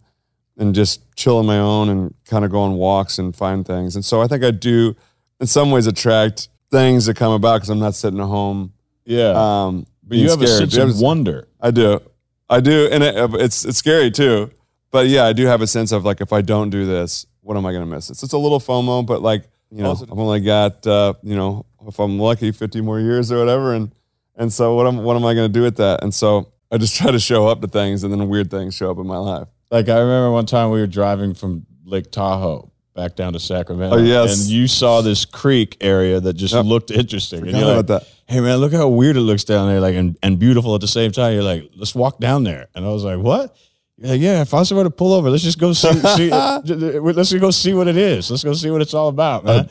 [0.56, 3.94] and just chill on my own and kind of go on walks and find things.
[3.94, 4.96] And so I think I do,
[5.40, 8.72] in some ways, attract things that come about because I'm not sitting at home.
[9.04, 9.32] Yeah.
[9.36, 10.72] Um, but you have a scared.
[10.72, 11.47] sense of wonder.
[11.60, 12.00] I do,
[12.48, 14.50] I do, and it, it's it's scary too.
[14.90, 17.56] But yeah, I do have a sense of like if I don't do this, what
[17.56, 18.10] am I going to miss?
[18.10, 21.66] It's it's a little FOMO, but like you know, I've only got uh, you know,
[21.86, 23.92] if I'm lucky, 50 more years or whatever, and
[24.36, 26.02] and so what am what am I going to do with that?
[26.02, 28.90] And so I just try to show up to things, and then weird things show
[28.90, 29.48] up in my life.
[29.70, 33.96] Like I remember one time we were driving from Lake Tahoe back down to Sacramento.
[33.96, 34.40] Oh, yes.
[34.42, 36.64] And you saw this creek area that just Yep.
[36.64, 37.40] looked interesting.
[37.46, 38.08] and you're like, about that.
[38.26, 40.88] Hey man, look how weird it looks down there, like and, and beautiful at the
[40.88, 41.32] same time.
[41.34, 42.66] You're like, let's walk down there.
[42.74, 43.56] And I was like, What?
[43.96, 46.30] You're like, yeah, if I was somewhere to pull over, let's just go see, see
[46.30, 48.30] let's go see what it is.
[48.30, 49.68] Let's go see what it's all about, man.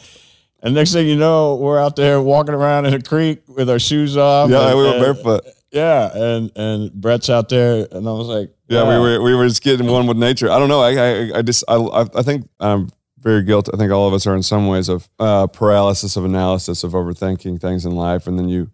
[0.63, 3.79] and next thing you know, we're out there walking around in a creek with our
[3.79, 4.49] shoes off.
[4.49, 5.43] Yeah, and- we were and- barefoot.
[5.69, 8.89] Yeah, and and Brett's out there, and I was like, Yeah, wow.
[8.89, 10.49] we were we were just getting one with nature.
[10.49, 10.79] I don't know.
[10.81, 12.89] I I, I just I, I I think I'm
[13.27, 13.71] very guilty.
[13.73, 16.93] I think all of us are in some ways of uh, paralysis of analysis of
[16.93, 18.71] overthinking things in life, and then you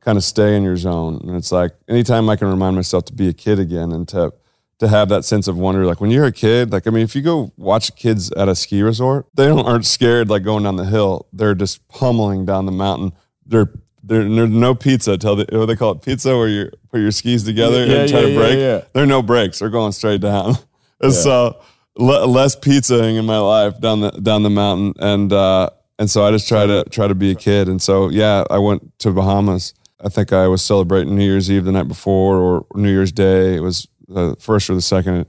[0.00, 1.20] kind of stay in your zone.
[1.26, 4.32] And it's like anytime I can remind myself to be a kid again and to
[4.78, 5.84] to have that sense of wonder.
[5.86, 8.54] Like when you're a kid, like I mean, if you go watch kids at a
[8.54, 11.26] ski resort, they don't aren't scared like going down the hill.
[11.32, 13.12] They're just pummeling down the mountain.
[13.44, 13.72] They're
[14.04, 17.10] there, there's no pizza till the, what they call it pizza where you put your
[17.10, 18.58] skis together Yeah, and try yeah, to break.
[18.60, 18.80] yeah.
[18.92, 19.58] There are no breaks.
[19.58, 20.54] They're going straight down.
[20.98, 21.60] And so
[21.96, 26.24] le- less pizzaing in my life down the down the mountain, and uh, and so
[26.24, 27.68] I just try to try to be a kid.
[27.68, 29.74] And so yeah, I went to Bahamas.
[30.00, 33.56] I think I was celebrating New Year's Eve the night before or New Year's Day.
[33.56, 35.26] It was the first or the second,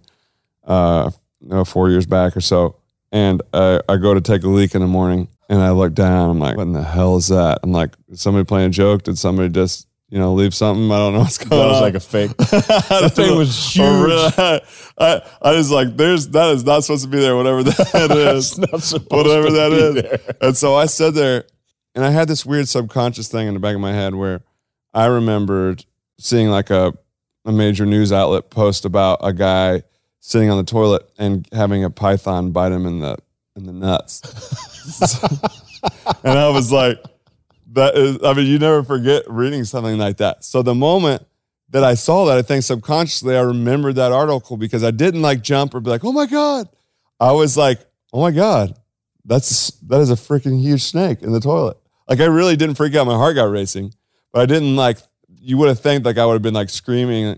[0.66, 1.10] uh,
[1.66, 2.76] four years back or so.
[3.12, 6.30] And I, I go to take a leak in the morning, and I look down.
[6.30, 7.60] I'm like, what in the hell is that?
[7.64, 9.04] I'm like, somebody playing a joke?
[9.04, 10.90] Did somebody just you know leave something?
[10.92, 11.68] I don't know what's going on.
[11.68, 11.84] that was on.
[11.84, 12.38] like a fake.
[12.38, 13.86] that thing was huge.
[14.98, 18.58] I, I was like, there's that is not supposed to be there, whatever that is.
[18.58, 20.04] not supposed whatever to that be is.
[20.04, 20.36] there.
[20.42, 21.44] And so I stood there
[21.96, 24.42] and I had this weird subconscious thing in the back of my head where
[24.94, 25.86] I remembered
[26.20, 26.94] seeing like a,
[27.46, 29.84] a major news outlet post about a guy
[30.20, 33.18] sitting on the toilet and having a python bite him in the
[33.56, 34.22] in the nuts.
[36.24, 36.98] and I was like,
[37.74, 40.44] that is, I mean, you never forget reading something like that.
[40.44, 41.26] So the moment
[41.70, 45.42] that I saw that, I think subconsciously I remembered that article because I didn't like
[45.42, 46.70] jump or be like, oh my God.
[47.20, 47.80] I was like,
[48.14, 48.76] oh my God,
[49.26, 51.78] that's that is a freaking huge snake in the toilet.
[52.08, 53.08] Like I really didn't freak out.
[53.08, 53.94] My heart got racing,
[54.32, 57.38] but I didn't like you would have think like I would have been like screaming.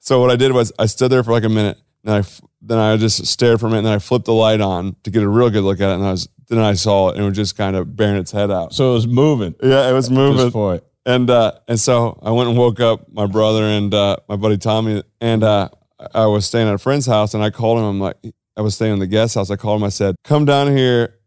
[0.00, 2.22] So what I did was I stood there for like a minute, and I
[2.60, 5.10] then I just stared for a minute, and then I flipped the light on to
[5.10, 7.24] get a real good look at it, and I was then I saw it, and
[7.24, 8.74] it was just kind of bearing its head out.
[8.74, 9.54] So it was moving.
[9.62, 10.36] Yeah, it was moving.
[10.36, 10.84] this point.
[11.04, 14.56] And uh, and so I went and woke up my brother and uh, my buddy
[14.58, 15.68] Tommy, and uh,
[16.14, 17.84] I was staying at a friend's house, and I called him.
[17.84, 18.16] I'm like,
[18.56, 19.50] I was staying in the guest house.
[19.50, 19.84] I called him.
[19.84, 21.18] I said, "Come down here.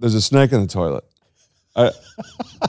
[0.00, 1.04] There's a snake in the toilet."
[1.76, 1.90] I,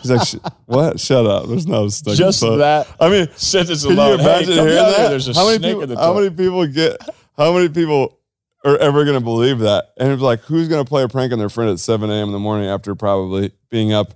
[0.01, 0.99] he's like, "What?
[0.99, 1.47] Shut up.
[1.47, 4.19] There's no snake." Just in the that I mean, sentence can you alone.
[4.19, 4.75] Hey, imagine hearing here.
[4.83, 5.09] that?
[5.09, 5.83] There's a how many snake people?
[5.83, 6.07] in the toilet.
[6.07, 6.97] how many people get?
[7.37, 8.18] How many people
[8.65, 9.93] are ever going to believe that?
[9.97, 12.27] And it's like, who's going to play a prank on their friend at 7 a.m.
[12.27, 14.13] in the morning after probably being up,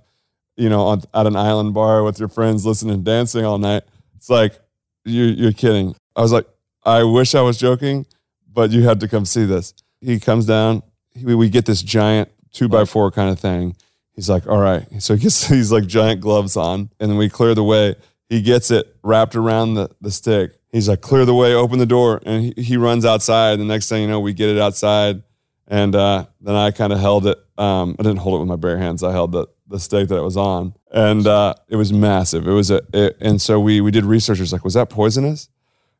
[0.56, 3.84] you know, on, at an island bar with your friends, listening and dancing all night?
[4.16, 4.58] It's like,
[5.04, 5.94] you, you're kidding.
[6.16, 6.46] I was like,
[6.84, 8.06] I wish I was joking,
[8.52, 9.74] but you had to come see this.
[10.00, 10.82] He comes down.
[11.22, 13.76] We get this giant two by four kind of thing.
[14.14, 14.86] He's like, all right.
[15.02, 17.96] So he gets these like giant gloves on, and then we clear the way.
[18.28, 20.52] He gets it wrapped around the, the stick.
[20.74, 22.20] He's like, clear the way, open the door.
[22.26, 23.60] And he, he runs outside.
[23.60, 25.22] The next thing you know, we get it outside.
[25.68, 27.38] And uh, then I kind of held it.
[27.56, 29.04] Um, I didn't hold it with my bare hands.
[29.04, 30.74] I held the, the stake that it was on.
[30.90, 32.48] And uh, it was massive.
[32.48, 34.38] It was a, it, and so we, we did research.
[34.38, 35.48] It was like, was that poisonous?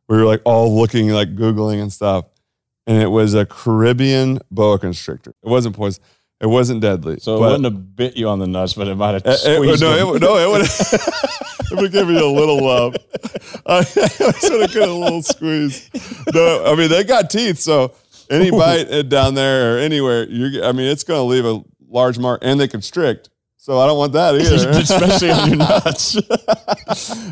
[0.08, 2.24] We were like all looking, like Googling and stuff.
[2.84, 5.36] And it was a Caribbean boa constrictor.
[5.40, 6.02] It wasn't poison.
[6.40, 7.18] It wasn't deadly.
[7.20, 9.30] So it but- wouldn't have bit you on the nuts, but it might have eh,
[9.30, 9.98] eh, it- it- squeezed no, them.
[9.98, 10.62] it, would- no, it would
[11.72, 12.96] it would give me a little um, love.
[13.66, 15.90] I, sort of get a little squeeze.
[16.34, 17.94] No, I mean they got teeth, so
[18.30, 21.62] any bite uh, down there or anywhere, you I mean it's going to leave a
[21.88, 23.30] large mark, and they constrict.
[23.56, 24.68] So I don't want that either.
[24.78, 26.16] especially on your nuts.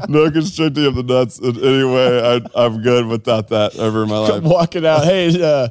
[0.09, 2.21] no constricting of the nuts in any way.
[2.23, 4.43] I, I'm good without that ever in my life.
[4.43, 5.69] Walking out, hey, uh,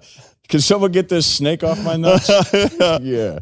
[0.51, 2.29] can someone get this snake off my nuts?
[3.01, 3.39] yeah.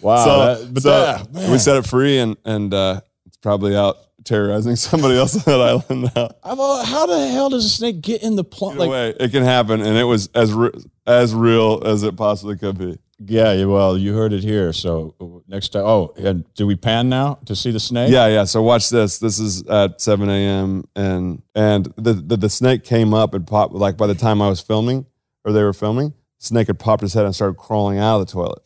[0.00, 0.24] Wow.
[0.24, 1.50] so, that- but so that, man.
[1.52, 5.60] we set it free, and and uh, it's probably out terrorizing somebody else on that
[5.90, 6.30] island now.
[6.42, 8.76] I've how the hell does a snake get in the plump?
[8.76, 10.70] Either Like, way, it can happen, and it was as re-
[11.06, 12.98] as real as it possibly could be.
[13.18, 14.72] yeah, yeah, well, you heard it here.
[14.72, 18.12] So uh, next time, oh, and do we pan now to see the snake?
[18.12, 18.44] Yeah, yeah.
[18.44, 19.18] So watch this.
[19.18, 20.84] This is at 7 a.m.
[20.96, 23.74] and and the, the the snake came up and popped.
[23.74, 25.06] Like by the time I was filming
[25.44, 28.32] or they were filming, snake had popped his head and started crawling out of the
[28.32, 28.62] toilet.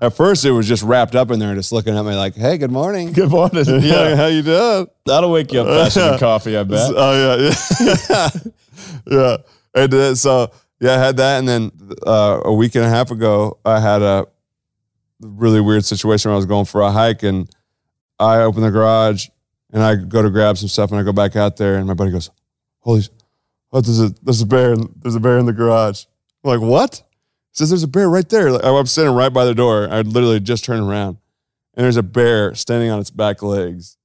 [0.00, 2.58] At first, it was just wrapped up in there, just looking at me like, "Hey,
[2.58, 3.64] good morning." Good morning.
[3.66, 4.88] Yeah, Yeah, how you doing?
[5.06, 6.56] that'll wake you up faster than coffee.
[6.56, 6.90] I bet.
[6.94, 7.54] Oh yeah,
[8.10, 8.28] yeah,
[9.06, 9.36] yeah.
[9.74, 11.70] And then, so yeah, I had that, and then
[12.06, 14.26] uh, a week and a half ago, I had a
[15.20, 17.48] really weird situation where I was going for a hike, and
[18.18, 19.28] I open the garage,
[19.72, 21.94] and I go to grab some stuff, and I go back out there, and my
[21.94, 22.30] buddy goes,
[22.80, 23.10] "Holy, sh-
[23.74, 26.04] oh, there's a there's a bear, there's a bear in the garage."
[26.42, 27.02] I'm like, "What?"
[27.52, 29.88] He says, "There's a bear right there." Like, I'm standing right by the door.
[29.90, 31.18] I literally just turned around,
[31.74, 33.98] and there's a bear standing on its back legs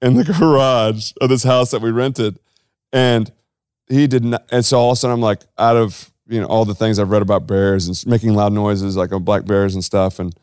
[0.00, 2.38] in the garage of this house that we rented.
[2.92, 3.32] And
[3.88, 4.46] he did not.
[4.50, 6.98] And so all of a sudden, I'm like, out of you know all the things
[6.98, 10.18] I've read about bears and making loud noises, like on black bears and stuff.
[10.18, 10.34] And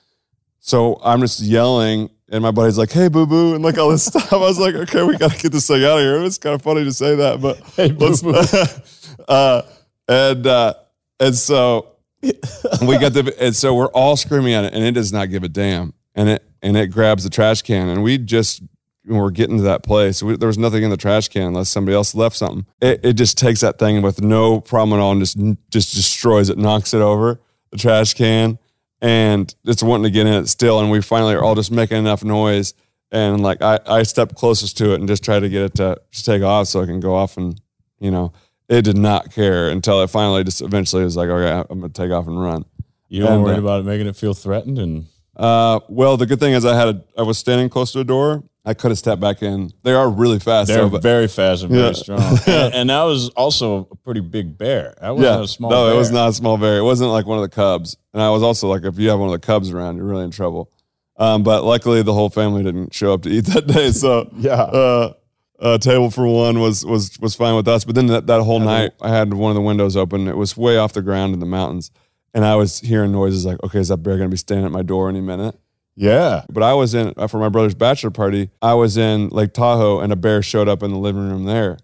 [0.59, 4.05] so I'm just yelling, and my buddy's like, "Hey, boo boo," and like all this
[4.07, 4.31] stuff.
[4.31, 6.55] I was like, "Okay, we got to get this thing out of here." It's kind
[6.55, 8.23] of funny to say that, but Hey, let's.
[9.27, 9.61] uh,
[10.07, 10.73] and uh,
[11.19, 15.11] and so we got the and so we're all screaming at it, and it does
[15.11, 18.63] not give a damn, and it and it grabs the trash can, and we just
[19.07, 21.95] we're getting to that place, we, there was nothing in the trash can unless somebody
[21.95, 22.65] else left something.
[22.81, 25.37] It, it just takes that thing with no problem at all and just
[25.69, 27.39] just destroys it, knocks it over
[27.71, 28.59] the trash can,
[29.01, 30.79] and it's wanting to get in it still.
[30.79, 32.73] And we finally are all just making enough noise,
[33.11, 35.99] and like I I stepped closest to it and just tried to get it to
[36.11, 37.59] just take off so I can go off and
[37.99, 38.31] you know.
[38.69, 42.11] It did not care until it finally just eventually was like, okay, I'm gonna take
[42.11, 42.65] off and run.
[43.07, 45.05] You don't And, worry uh, about it making it feel threatened, and
[45.37, 48.03] Uh, well, the good thing is I had a, I was standing close to a
[48.03, 48.43] door.
[48.67, 49.71] I could have stepped back in.
[49.83, 50.67] They are really fast.
[50.67, 51.81] they're though, but very fast and Yeah.
[51.83, 52.21] very strong.
[52.47, 54.93] and, and that was also a pretty big bear.
[54.99, 55.71] That wasn't yeah, a small.
[55.71, 55.93] no, bear.
[55.95, 56.77] it was not a small bear.
[56.77, 57.95] It wasn't like one of the cubs.
[58.13, 60.25] And I was also like, if you have one of the cubs around, you're really
[60.25, 60.69] in trouble.
[61.15, 63.91] Um, but luckily, the whole family didn't show up to eat that day.
[63.91, 64.51] So Yeah.
[64.61, 65.13] uh,
[65.59, 67.85] uh, table for one was was was fine with us.
[67.85, 70.27] But then that, that whole night, I had one of the windows open.
[70.27, 71.89] It was way off the ground in the mountains,
[72.33, 74.83] and I was hearing noises like, okay, is that bear gonna be standing at my
[74.83, 75.55] door any minute?
[75.97, 76.43] Yeah.
[76.49, 78.51] But I was in uh, for my brother's bachelor party.
[78.61, 81.77] I was in Lake Tahoe, and a bear showed up in the living room there.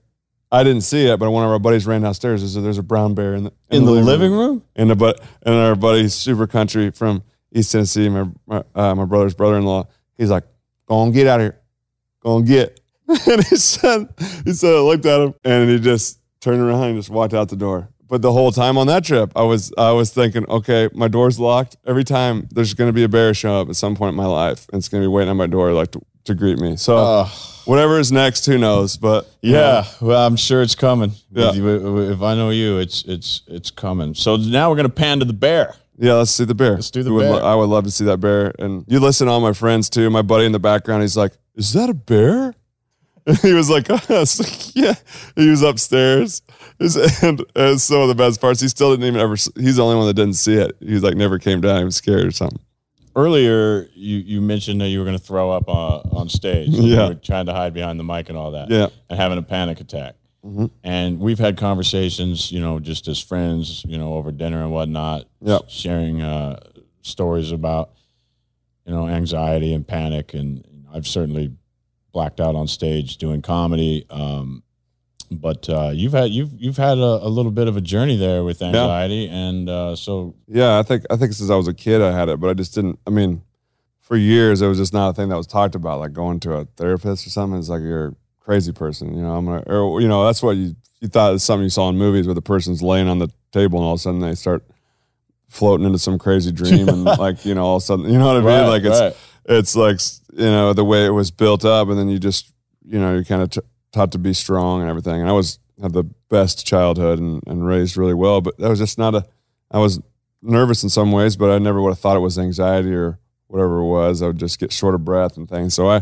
[0.51, 2.43] I didn't see it, but one of our buddies ran downstairs.
[2.43, 4.63] and said, "There's a brown bear in the In the living room?
[4.75, 9.05] And the but and our buddy, super country from East Tennessee, my my, uh, my
[9.05, 9.87] brother's brother-in-law.
[10.15, 10.43] He's like,
[10.85, 11.59] "Go on, get out of here,
[12.21, 12.79] go on, get."
[13.27, 14.07] and he said,
[14.45, 17.49] he said, I looked at him, and he just turned around and just walked out
[17.49, 17.89] the door.
[18.09, 21.39] But the whole time on that trip, I was I was thinking, okay, my door's
[21.39, 21.77] locked.
[21.85, 24.25] Every time there's going to be a bear show up at some point in my
[24.27, 26.77] life, and it's going to be waiting on my door, like to to greet me.
[26.77, 27.29] So Uh,
[27.65, 28.97] whatever is next, who knows?
[28.97, 31.11] But yeah, well, I'm sure it's coming.
[31.31, 31.51] Yeah.
[31.53, 34.13] If, if I know you, it's it's it's coming.
[34.13, 35.75] So now we're gonna pan to the bear.
[35.97, 36.75] Yeah, let's see the bear.
[36.75, 37.43] Let's do the would bear.
[37.43, 38.53] I would love to see that bear.
[38.59, 40.09] And you listen to all my friends too.
[40.09, 42.53] My buddy in the background, he's like, "Is that a bear?"
[43.25, 44.95] And he was like, I was like, "Yeah."
[45.35, 46.41] He was upstairs,
[47.23, 49.35] and, and some of the best parts, he still didn't even ever.
[49.35, 50.75] He's the only one that didn't see it.
[50.79, 51.79] He's like, never came down.
[51.79, 52.59] He was scared or something.
[53.15, 56.69] Earlier, you, you mentioned that you were going to throw up uh, on stage.
[56.69, 57.03] Yeah.
[57.03, 58.69] You were trying to hide behind the mic and all that.
[58.71, 58.87] Yeah.
[59.09, 60.15] And having a panic attack.
[60.43, 60.71] Mhm.
[60.83, 65.25] And we've had conversations, you know, just as friends, you know, over dinner and whatnot,
[65.41, 65.59] Yeah.
[65.67, 66.59] sharing uh,
[67.01, 67.91] stories about,
[68.85, 70.33] you know, anxiety and panic.
[70.33, 71.53] And I've certainly
[72.11, 74.05] blacked out on stage doing comedy.
[74.09, 74.62] Um,
[75.41, 78.43] but uh, you've had you've you've had a, a little bit of a journey there
[78.43, 82.01] with anxiety, and uh, so Yeah, I think I think since I was a kid
[82.01, 82.99] I had it, but I just didn't.
[83.07, 83.41] I mean,
[84.01, 85.99] for years it was just not a thing that was talked about.
[85.99, 87.59] Like going to a therapist or something.
[87.59, 89.15] It's like you're a crazy person.
[89.15, 91.69] You know, I'm gonna, or you know, that's what you you thought it's something you
[91.69, 94.21] saw in movies where the person's laying on the table and all of a sudden
[94.21, 94.63] they start
[95.49, 98.27] floating into some crazy dream and like you know all of a sudden you know
[98.27, 98.47] what I mean?
[98.47, 99.15] Right, like it's right.
[99.45, 99.99] it's like
[100.33, 102.51] you know the way it was built up, and then you just
[102.85, 103.61] you know you're kind of t-
[103.93, 105.21] taught to be strong and everything.
[105.21, 108.79] And I was had the best childhood and, and raised really well, but that was
[108.79, 109.25] just not a.
[109.71, 109.99] I was
[110.41, 113.79] nervous in some ways, but I never would have thought it was anxiety or whatever
[113.79, 114.21] it was.
[114.21, 115.73] I would just get short of breath and things.
[115.73, 116.01] So I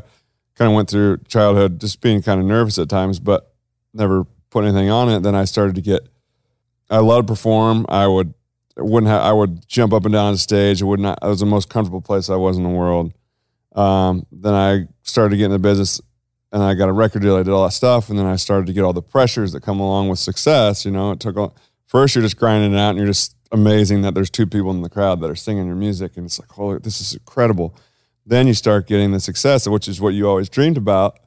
[0.55, 3.53] kind of went through childhood just being kind of nervous at times, but
[3.93, 5.21] never put anything on it.
[5.21, 6.07] Then I started to get.
[6.89, 7.85] I loved to perform.
[7.87, 8.33] I would
[8.77, 9.21] wouldn't have.
[9.21, 10.81] I would jump up and down on stage.
[10.81, 11.19] It would not.
[11.21, 13.13] It was the most comfortable place I was in the world.
[13.73, 16.01] Um, then I started getting the business,
[16.51, 17.35] and I got a record deal.
[17.35, 19.61] I did all that stuff, and then I started to get all the pressures that
[19.61, 20.85] come along with success.
[20.85, 21.51] You know, it took a,
[21.87, 24.81] first you're just grinding it out, and you're just amazing that there's two people in
[24.81, 27.75] the crowd that are singing your music, and it's like, holy, this is incredible.
[28.25, 31.17] Then you start getting the success, which is what you always dreamed about.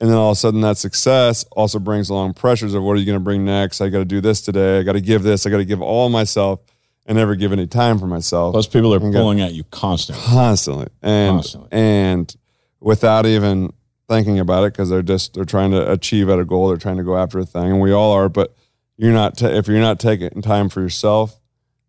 [0.00, 2.96] And then all of a sudden, that success also brings along pressures of what are
[2.96, 3.80] you going to bring next?
[3.82, 4.78] I got to do this today.
[4.78, 5.46] I got to give this.
[5.46, 6.60] I got to give all myself
[7.06, 10.24] and never give any time for myself Those people are pulling at you constantly.
[10.24, 11.68] constantly and Constantly.
[11.72, 12.34] and
[12.80, 13.72] without even
[14.10, 16.96] thinking about it because they're just they're trying to achieve at a goal they're trying
[16.96, 18.56] to go after a thing and we all are but
[18.96, 21.38] you're not ta- if you're not taking time for yourself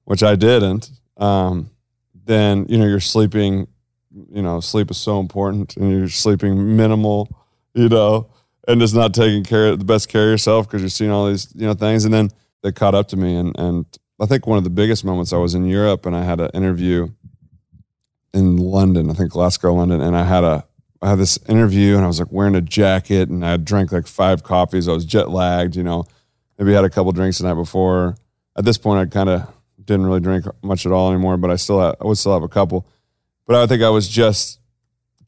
[0.03, 1.71] which i didn't um,
[2.25, 3.67] then you know you're sleeping
[4.31, 7.27] you know sleep is so important and you're sleeping minimal
[7.73, 8.29] you know
[8.67, 11.27] and just not taking care of the best care of yourself because you're seeing all
[11.27, 12.29] these you know things and then
[12.61, 15.37] they caught up to me and and i think one of the biggest moments i
[15.37, 17.09] was in europe and i had an interview
[18.33, 20.65] in London, I think Glasgow, London, and I had a
[21.01, 24.07] I had this interview and I was like wearing a jacket and I drank like
[24.07, 24.87] five coffees.
[24.87, 26.05] I was jet lagged, you know.
[26.57, 28.15] Maybe had a couple drinks the night before.
[28.55, 29.51] At this point, I kind of
[29.83, 32.43] didn't really drink much at all anymore, but I still had, I would still have
[32.43, 32.85] a couple.
[33.47, 34.59] But I think I was just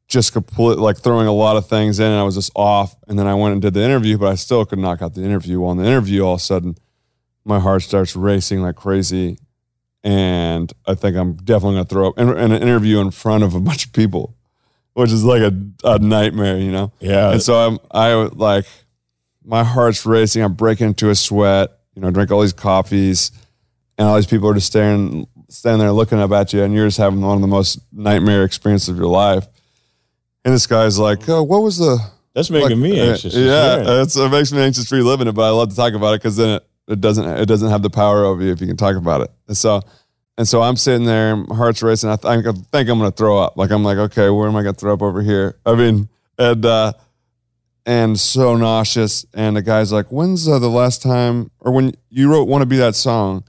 [0.08, 2.96] just complete like throwing a lot of things in and I was just off.
[3.08, 5.24] And then I went and did the interview, but I still could knock out the
[5.24, 5.60] interview.
[5.60, 6.76] Well, in the interview, all of a sudden,
[7.46, 9.40] my heart starts racing like crazy
[10.04, 13.56] and I think I'm definitely gonna throw up in, in an interview in front of
[13.56, 14.36] a bunch of people,
[14.94, 15.54] which is like a,
[15.84, 16.92] a nightmare, you know.
[17.00, 17.32] Yeah.
[17.32, 18.66] And so I'm I like
[19.44, 20.44] my heart's racing.
[20.44, 21.72] I'm breaking into a sweat.
[21.96, 23.32] You know, drink all these coffees,
[23.98, 26.88] and all these people are just staring, standing there looking up at you, and you're
[26.88, 29.46] just having one of the most nightmare experiences of your life.
[30.44, 32.00] And this guy's like, oh, "What was the?"
[32.34, 33.36] That's making like, me uh, anxious.
[33.36, 34.02] Yeah, Yeah.
[34.02, 36.14] it's, it makes me anxious for you living it, but I love to talk about
[36.16, 38.66] it because then it, it doesn't it doesn't have the power over you if you
[38.66, 39.30] can talk about it.
[39.48, 39.82] And so
[40.38, 42.10] and so I'm sitting there, my heart's racing.
[42.10, 43.58] I think I think I'm gonna throw up.
[43.58, 45.58] Like I'm like, okay, where am I gonna throw up over here?
[45.66, 46.94] I mean, and uh,
[47.86, 49.26] and so nauseous.
[49.34, 52.66] And the guy's like, when's uh, the last time, or when you wrote "Want to
[52.66, 53.44] Be That Song"?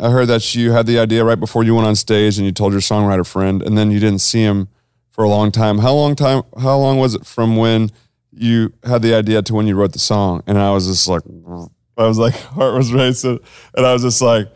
[0.00, 2.52] I heard that you had the idea right before you went on stage, and you
[2.52, 4.68] told your songwriter friend, and then you didn't see him
[5.10, 5.78] for a long time.
[5.78, 6.42] How long time?
[6.58, 7.90] How long was it from when
[8.30, 10.42] you had the idea to when you wrote the song?
[10.46, 11.22] And I was just like,
[11.98, 13.40] I was like, heart was racing,
[13.74, 14.48] and I was just like,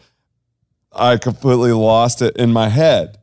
[0.97, 3.19] I completely lost it in my head.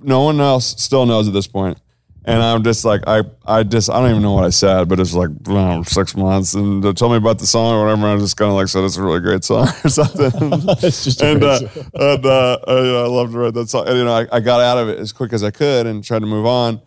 [0.00, 1.78] No one else still knows at this point.
[2.24, 5.00] And I'm just like, I, I just, I don't even know what I said, but
[5.00, 6.54] it's like, know, six months.
[6.54, 8.06] And they told me about the song or whatever.
[8.06, 10.30] And I just kind of like said, it's a really great song or something.
[10.82, 11.58] It's just and, uh,
[11.94, 13.88] and uh, I, you know, I love to write that song.
[13.88, 16.04] And, you know, I, I got out of it as quick as I could and
[16.04, 16.80] tried to move on.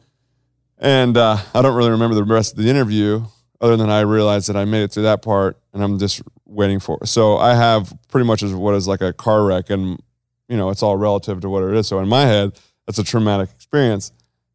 [0.77, 3.25] And uh, I don't really remember the rest of the interview,
[3.59, 6.21] other than I realized that I made it through that part, and I'm just
[6.55, 7.05] waiting for.
[7.05, 10.01] So I have pretty much as what is like a car wreck, and
[10.47, 11.87] you know, it's all relative to what it is.
[11.87, 14.11] So in my head, that's a traumatic experience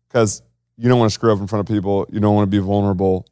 [0.09, 0.43] because
[0.77, 2.07] you don't want to screw up in front of people.
[2.11, 3.27] You don't want to be vulnerable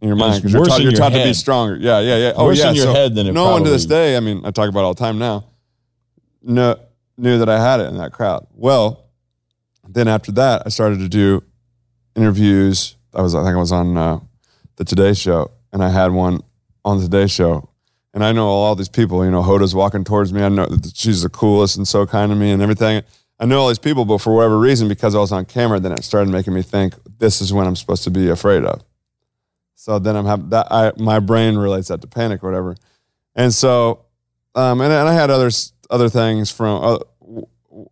[0.00, 1.76] in your mind because you're taught, you're your taught to be stronger.
[1.76, 2.32] Yeah, yeah, yeah.
[2.36, 2.70] Oh Worse yeah.
[2.70, 4.16] in your so head than it no one to this day.
[4.16, 5.44] I mean, I talk about it all the time now.
[6.42, 6.76] No,
[7.16, 8.46] knew that I had it in that crowd.
[8.52, 9.06] Well,
[9.88, 11.42] then after that, I started to do
[12.16, 12.96] interviews.
[13.14, 14.20] I was I think I was on uh,
[14.76, 16.40] the Today Show, and I had one
[16.84, 17.68] on the Today Show.
[18.14, 19.24] And I know all these people.
[19.24, 20.42] You know, Hoda's walking towards me.
[20.42, 23.02] I know that she's the coolest and so kind to me and everything.
[23.38, 25.92] I know all these people, but for whatever reason, because I was on camera, then
[25.92, 28.84] it started making me think this is when I'm supposed to be afraid of.
[29.74, 30.68] So then I'm having that.
[30.70, 32.76] I my brain relates that to panic or whatever,
[33.34, 34.04] and so
[34.54, 36.98] um, and, and I had others other things from uh,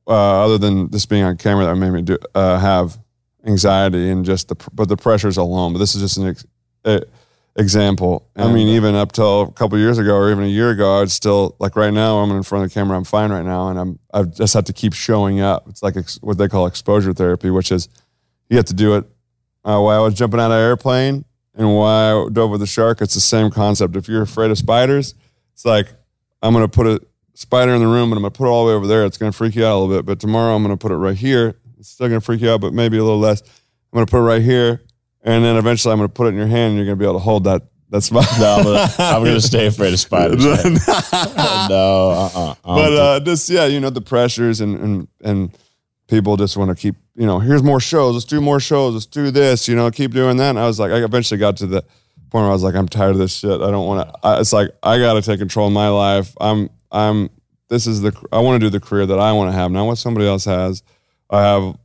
[0.06, 2.96] uh, other than this being on camera that made me do uh, have
[3.44, 5.72] anxiety and just the but the pressures alone.
[5.72, 6.36] But this is just an
[7.60, 8.28] uh, example.
[8.36, 11.00] I mean, even up till a couple years ago or even a year ago, I
[11.00, 12.18] would still like right now.
[12.18, 12.96] I'm in front of the camera.
[12.96, 15.68] I'm fine right now, and I'm I've just had to keep showing up.
[15.68, 17.88] It's like ex, what they call exposure therapy, which is
[18.48, 19.04] you have to do it.
[19.64, 22.66] Uh, while I was jumping out of an airplane and why I dove with the
[22.66, 23.94] shark, it's the same concept.
[23.94, 25.14] If you're afraid of spiders,
[25.52, 25.88] it's like
[26.42, 27.00] I'm gonna put a
[27.34, 29.04] spider in the room and I'm gonna put it all the way over there.
[29.04, 30.06] It's gonna freak you out a little bit.
[30.06, 31.56] But tomorrow I'm gonna put it right here.
[31.78, 33.42] It's still gonna freak you out, but maybe a little less.
[33.42, 34.82] I'm gonna put it right here,
[35.22, 37.14] and then eventually I'm gonna put it in your hand and you're gonna be able
[37.14, 38.28] to hold that that spider.
[38.38, 40.44] No, I'm gonna, I'm gonna stay afraid of spiders.
[40.44, 42.54] no, uh-uh.
[42.64, 45.58] but uh, just yeah, you know the pressures and and and
[46.08, 49.06] people just want to keep you know here's more shows, let's do more shows, let's
[49.06, 50.50] do this, you know, keep doing that.
[50.50, 51.82] And I was like, I eventually got to the
[52.30, 53.60] point where I was like, I'm tired of this shit.
[53.60, 54.40] I don't want to.
[54.40, 56.34] It's like I got to take control of my life.
[56.40, 57.30] I'm I'm
[57.68, 59.84] this is the I want to do the career that I want to have, not
[59.84, 60.82] what somebody else has.
[61.28, 61.76] I have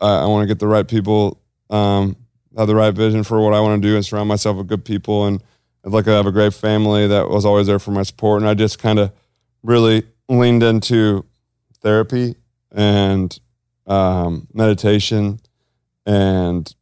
[0.00, 2.16] I, I want to get the right people, um,
[2.56, 4.84] have the right vision for what I want to do, and surround myself with good
[4.84, 5.26] people.
[5.26, 5.42] And
[5.84, 8.42] I'd like to have a great family that was always there for my support.
[8.42, 9.12] And I just kind of
[9.62, 11.24] really leaned into
[11.82, 12.34] therapy
[12.72, 13.38] and
[13.86, 15.40] um, meditation
[16.06, 16.74] and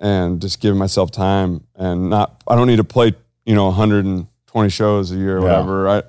[0.00, 3.14] and just giving myself time and not I don't need to play
[3.46, 5.44] you know 120 shows a year or Yeah.
[5.60, 5.88] whatever.
[5.88, 6.02] I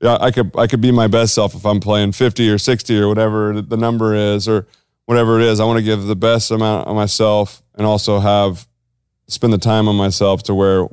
[0.00, 2.98] yeah I could I could be my best self if I'm playing 50 or 60
[2.98, 4.66] or whatever the number is or
[5.06, 5.60] whatever it is.
[5.60, 8.68] I want to give the best amount of myself and also have
[9.26, 10.86] spend the time on myself to where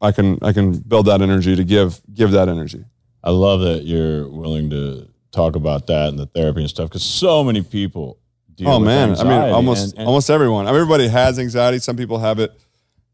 [0.00, 2.84] I can I can build that energy to give give that energy.
[3.24, 7.02] I love that you're willing to talk about that and the therapy and stuff because
[7.02, 8.18] so many people.
[8.64, 10.66] Oh man, I mean, almost and- and- almost everyone.
[10.66, 11.80] I mean, everybody has anxiety.
[11.80, 12.52] Some people have it,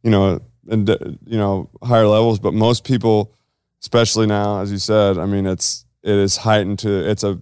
[0.03, 0.87] you know, and
[1.27, 3.33] you know higher levels, but most people,
[3.81, 7.41] especially now, as you said, I mean, it's it is heightened to it's a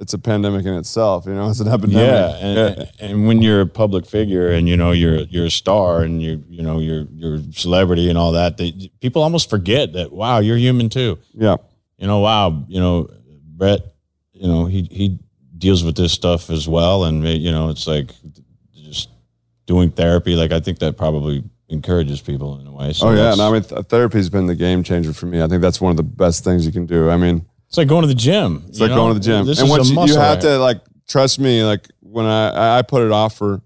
[0.00, 1.26] it's a pandemic in itself.
[1.26, 2.06] You know, it's an epidemic.
[2.06, 6.02] Yeah, and, and when you're a public figure and you know you're you're a star
[6.02, 9.92] and you you know you're you're a celebrity and all that, they, people almost forget
[9.92, 11.18] that wow, you're human too.
[11.34, 11.56] yeah.
[11.98, 13.10] You know, wow, you know,
[13.44, 13.82] Brett,
[14.32, 15.18] you know, he he
[15.58, 18.10] deals with this stuff as well, and uh, you know, it's like
[18.72, 19.10] just
[19.66, 20.34] doing therapy.
[20.34, 22.94] Like I think that probably encourages people in a way.
[22.94, 25.42] So Oh yeah, and I mean, th- therapy's been the game changer for me.
[25.42, 27.10] I think that's one of the best things you can do.
[27.10, 28.64] I mean, it's like going to the gym.
[28.66, 29.46] It's like going to the gym.
[29.46, 32.78] This and is once a you, you have to like trust me, like when I
[32.78, 33.62] I put it off for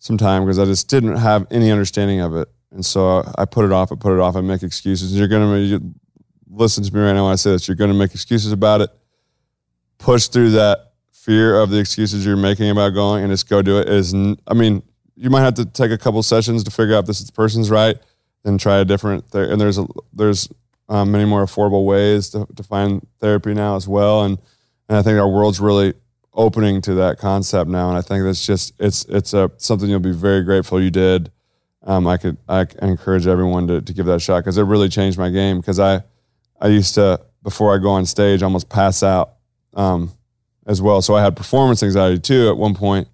[0.00, 3.64] some time because I just didn't have any understanding of it, and so I put
[3.64, 3.90] it off.
[3.90, 4.36] I put it off.
[4.36, 5.18] I make excuses.
[5.18, 5.94] You're gonna you,
[6.50, 7.66] listen to me right now when I say this.
[7.66, 8.90] You're gonna make excuses about it.
[9.96, 13.78] Push through that fear of the excuses you're making about going, and just go do
[13.78, 13.88] it.
[13.88, 14.82] it is I mean,
[15.16, 17.96] you might have to take a couple sessions to figure out if this person's right,
[18.42, 19.32] then try a different.
[19.32, 20.50] Th- and there's a there's
[20.88, 24.38] um, many more affordable ways to, to find therapy now as well, and
[24.88, 25.94] and I think our world's really
[26.38, 27.88] opening to that concept now.
[27.88, 31.30] And I think that's just it's it's a something you'll be very grateful you did.
[31.82, 34.88] Um, I could I encourage everyone to, to give that a shot because it really
[34.88, 35.60] changed my game.
[35.60, 36.02] Because I
[36.60, 39.34] I used to before I go on stage almost pass out
[39.74, 40.12] um,
[40.66, 41.02] as well.
[41.02, 42.48] So I had performance anxiety too.
[42.48, 43.08] At one point,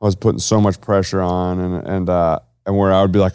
[0.00, 3.18] I was putting so much pressure on, and and uh, and where I would be
[3.18, 3.34] like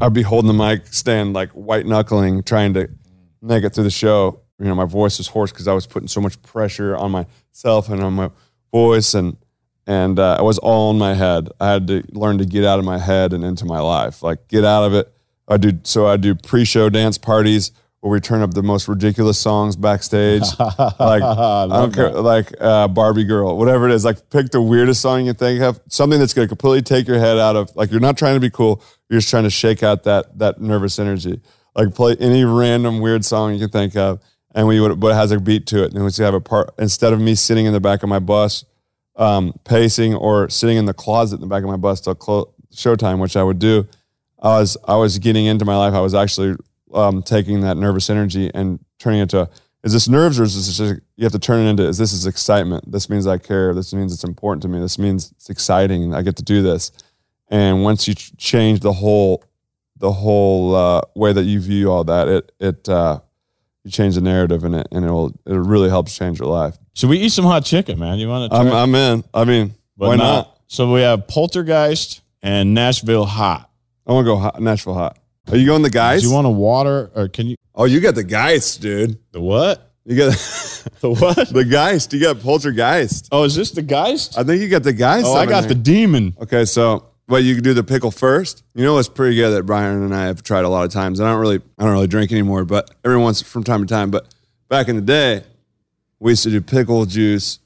[0.00, 2.88] I'd be holding the mic stand like white knuckling, trying to
[3.42, 4.40] make it through the show.
[4.58, 7.88] You know, my voice was hoarse because I was putting so much pressure on myself
[7.90, 8.30] and on my
[8.72, 9.36] voice, and
[9.86, 11.50] and uh, it was all in my head.
[11.60, 14.48] I had to learn to get out of my head and into my life, like
[14.48, 15.12] get out of it.
[15.46, 16.06] I do so.
[16.06, 21.22] I do pre-show dance parties where we turn up the most ridiculous songs backstage, like
[21.22, 24.04] I don't care, like uh, Barbie Girl, whatever it is.
[24.04, 27.18] Like pick the weirdest song you think of, something that's going to completely take your
[27.18, 27.74] head out of.
[27.76, 30.60] Like you're not trying to be cool, you're just trying to shake out that that
[30.60, 31.40] nervous energy.
[31.74, 34.20] Like play any random weird song you can think of,
[34.54, 35.92] and we would, but it has a beat to it.
[35.92, 38.18] And we would have a part instead of me sitting in the back of my
[38.18, 38.64] bus,
[39.16, 42.54] um, pacing or sitting in the closet in the back of my bus till clo-
[42.72, 43.86] showtime, which I would do.
[44.42, 45.94] I was I was getting into my life.
[45.94, 46.56] I was actually
[46.94, 49.48] um, taking that nervous energy and turning it to
[49.86, 52.12] is this nerves or is this just you have to turn it into is this
[52.12, 52.90] is excitement?
[52.90, 53.72] This means I care.
[53.72, 54.80] This means it's important to me.
[54.80, 56.12] This means it's exciting.
[56.12, 56.90] I get to do this.
[57.48, 59.44] And once you change the whole
[59.98, 63.20] the whole uh, way that you view all that, it it uh,
[63.84, 66.76] you change the narrative in it, and it will it really helps change your life.
[66.94, 68.18] Should we eat some hot chicken, man?
[68.18, 68.58] You want to?
[68.58, 69.24] I'm I'm in.
[69.32, 70.58] I mean, But why not?
[70.66, 73.70] So we have Poltergeist and Nashville hot.
[74.06, 75.18] I want to go hot, Nashville hot.
[75.50, 76.22] Are you going the guys?
[76.22, 79.18] Do you want a water or can you oh, you got the Geist, dude.
[79.32, 79.92] the what?
[80.04, 80.32] You got
[81.00, 81.48] The what?
[81.48, 82.12] the Geist.
[82.12, 83.28] You got Poltergeist.
[83.32, 84.38] Oh, is this the Geist?
[84.38, 85.26] I think you got the Geist.
[85.26, 85.68] Oh, I got there.
[85.70, 86.36] the demon.
[86.40, 88.62] Okay, so well, you can do the pickle first.
[88.74, 91.20] You know what's pretty good that Byron and I have tried a lot of times.
[91.20, 94.10] I don't really, I don't really drink anymore, but every once from time to time.
[94.10, 94.32] But
[94.68, 95.44] back in the day,
[96.18, 97.58] we used to do pickle juice,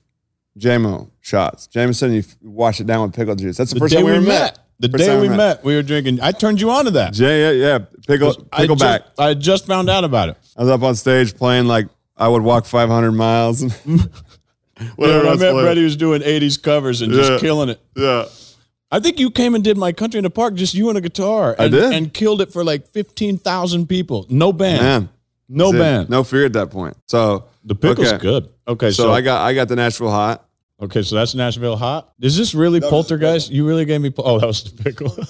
[0.58, 1.66] JMO shots.
[1.66, 3.56] Jameson, you wash it down with pickle juice.
[3.56, 4.56] That's the, The first time we we ever met.
[4.56, 4.58] met.
[4.80, 6.20] The First day we met, we were drinking.
[6.22, 7.12] I turned you on to that.
[7.12, 9.12] Jay, yeah, yeah, pickle, I pickle just, back.
[9.18, 10.38] I just found out about it.
[10.56, 11.86] I was up on stage playing like
[12.16, 13.62] I would walk 500 miles.
[14.96, 15.52] Whatever I met.
[15.52, 17.78] Brady was doing 80s covers and just killing it.
[17.94, 18.24] Yeah,
[18.90, 21.00] I think you came and did my country in the park, just you and a
[21.00, 21.54] guitar.
[21.58, 21.92] I And, did.
[21.92, 24.26] And killed it for like 15,000 people.
[24.28, 24.82] No band.
[24.82, 25.08] man,
[25.48, 25.78] no That's it.
[25.78, 26.10] band.
[26.10, 26.96] no fear at that point.
[27.06, 28.18] So The pickle's okay.
[28.18, 28.48] good.
[28.66, 30.44] Okay, So, so, I got I got the Nashville hot.
[30.82, 32.12] okay, so that's Nashville hot.
[32.20, 33.50] Is this really poltergeist?
[33.50, 34.10] You really gave me?
[34.10, 35.16] po- Oh, that was the pickle.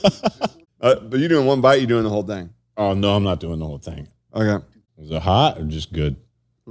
[0.83, 2.49] Uh, but you doing one bite, you doing the whole thing.
[2.79, 4.09] oh no, I'm not doing the whole thing.
[4.35, 4.65] Okay.
[4.97, 6.17] Is it hot or just good?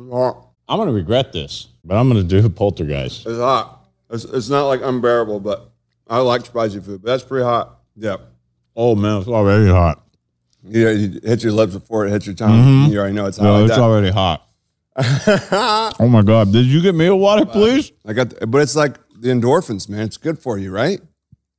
[0.09, 0.47] Hot.
[0.67, 3.27] I'm gonna regret this, but I'm gonna do poltergeist.
[3.27, 3.85] It's hot.
[4.09, 5.68] It's, it's not like unbearable, but
[6.09, 7.01] I like spicy food.
[7.03, 7.77] But that's pretty hot.
[7.95, 8.17] Yeah.
[8.75, 10.03] Oh man, it's already hot.
[10.63, 12.51] You, you hit your lips before it hits your tongue.
[12.85, 12.91] Mm-hmm.
[12.91, 13.43] You already know it's hot.
[13.43, 13.81] No, like it's that.
[13.81, 14.45] already hot.
[15.99, 16.51] oh my god!
[16.51, 17.91] Did you get me a water, please?
[18.05, 20.01] I got, the- but it's like the endorphins, man.
[20.01, 20.99] It's good for you, right?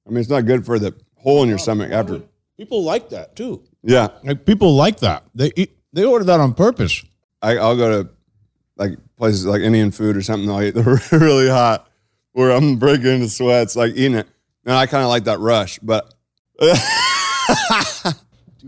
[0.07, 2.23] I mean, it's not good for the hole in your stomach after.
[2.59, 3.63] People like that too.
[3.83, 5.25] Yeah, Like people like that.
[5.35, 5.77] They eat.
[5.93, 7.03] They order that on purpose.
[7.41, 8.11] I, I'll go to
[8.77, 10.51] like places like Indian food or something.
[10.51, 10.83] I'll eat the
[11.13, 11.89] really hot,
[12.33, 14.29] where I'm breaking into sweats, like eating it.
[14.65, 16.13] And I kind of like that rush, but
[16.61, 16.69] Do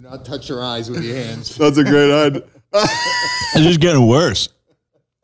[0.01, 1.55] not touch your eyes with your hands.
[1.59, 2.43] that's a great idea.
[3.55, 4.49] It's just getting worse.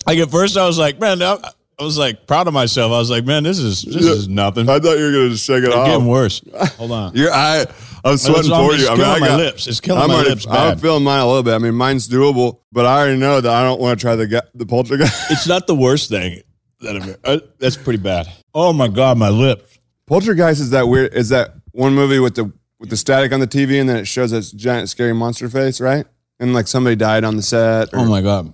[0.07, 1.39] Like at first, I was like, man, I,
[1.79, 2.93] I was like proud of myself.
[2.93, 4.69] I was like, man, this is this is nothing.
[4.69, 5.87] I thought you were gonna just shake it It's off.
[5.87, 6.43] getting worse.
[6.77, 7.15] Hold on.
[7.17, 7.65] You're, I,
[8.05, 8.89] I'm sweating on- for it's you.
[8.91, 9.67] I mean, I my got, lips.
[9.67, 11.55] It's killing I'm my already- lips I'm feeling mine a little bit.
[11.55, 14.27] I mean, mine's doable, but I already know that I don't want to try the
[14.27, 15.31] ga- the poltergeist.
[15.31, 16.43] It's not the worst thing.
[16.81, 18.29] That I've, uh, that's pretty bad.
[18.53, 19.78] Oh my god, my lips.
[20.09, 21.15] Poltergeist is that weird?
[21.15, 24.07] Is that one movie with the with the static on the TV and then it
[24.07, 26.07] shows this giant scary monster face, right?
[26.41, 28.53] And like somebody died on the set, or Oh my god.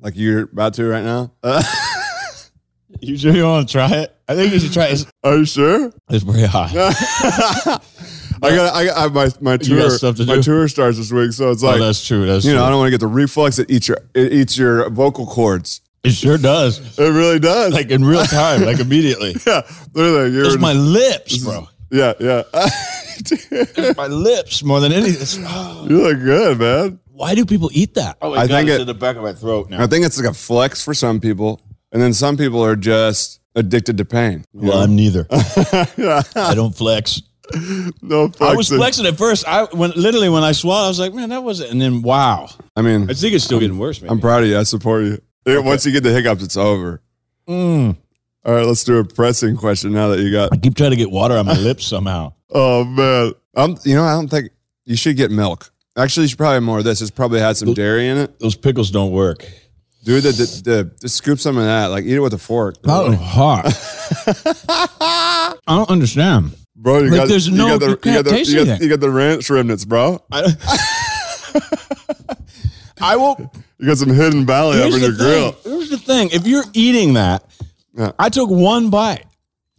[0.00, 1.32] like you're about to right now.
[1.42, 1.62] Uh,
[3.02, 4.14] You sure you want to try it?
[4.28, 5.04] I think you should try it.
[5.22, 5.92] are you sure?
[6.10, 6.70] It's pretty hot.
[8.42, 11.32] I got I got I my my tour stuff to my tour starts this week,
[11.32, 12.26] so it's oh, like that's true.
[12.26, 12.58] That's you true.
[12.58, 15.26] know I don't want to get the reflux that eats your it eats your vocal
[15.26, 15.80] cords.
[16.04, 16.98] It sure does.
[16.98, 17.72] It really does.
[17.72, 19.34] Like in real time, like immediately.
[19.46, 19.62] yeah,
[19.94, 20.32] literally.
[20.32, 21.68] You're It's my lips, bro.
[21.90, 22.42] yeah yeah.
[22.54, 25.14] It's my lips more than anything.
[25.14, 25.86] It's- oh.
[25.88, 27.00] you look good, man.
[27.12, 28.16] Why do people eat that?
[28.22, 29.82] Oh, I think it- in the back of my throat now.
[29.82, 31.60] I think it's like a flex for some people,
[31.92, 34.44] and then some people are just addicted to pain.
[34.54, 34.84] Well, know?
[34.84, 35.26] I'm neither.
[35.30, 37.20] I don't flex.
[38.00, 38.76] no, I was flexing.
[38.78, 39.46] flexing at first.
[39.46, 41.72] I when literally when I swallowed, I was like, man, that wasn't.
[41.72, 44.00] And then wow, I mean, I think it's still getting worse.
[44.00, 44.10] Man.
[44.10, 44.56] I'm proud of you.
[44.56, 45.20] I support you.
[45.52, 47.00] Yeah, Once you get the hiccups, it's over.
[47.48, 47.96] Mm.
[48.44, 50.52] All right, let's do a pressing question now that you got.
[50.52, 52.32] I keep trying to get water on my lips somehow.
[52.52, 53.76] Oh man, I'm.
[53.84, 54.50] You know, I don't think
[54.84, 55.72] you should get milk.
[55.96, 57.00] Actually, you should probably have more of this.
[57.00, 58.40] It's probably had some dairy in it.
[58.40, 59.46] Those pickles don't work.
[60.02, 61.86] Dude, the, the, the, scoop some of that.
[61.92, 62.74] Like eat it with a fork.
[62.84, 63.66] How hot?
[64.68, 66.56] I don't understand.
[66.74, 68.80] Bro, you Like, got, there's you no- got the, you can't got the, you, got,
[68.80, 70.24] you got the ranch remnants, bro.
[73.00, 73.50] I, I will.
[73.78, 75.56] You got some hidden valley up in the your grill.
[75.64, 76.30] Here's the thing.
[76.32, 77.44] If you're eating that,
[77.94, 78.12] Yeah.
[78.18, 79.24] I took one bite.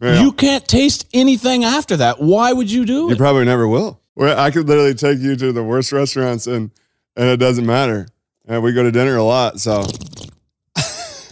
[0.00, 0.20] Yeah.
[0.22, 2.20] You can't taste anything after that.
[2.20, 3.10] Why would you do You it?
[3.12, 4.00] You probably never will.
[4.14, 6.70] Where I could literally take you to the worst restaurants and
[7.16, 8.08] and it doesn't matter.
[8.46, 9.84] And we go to dinner a lot, so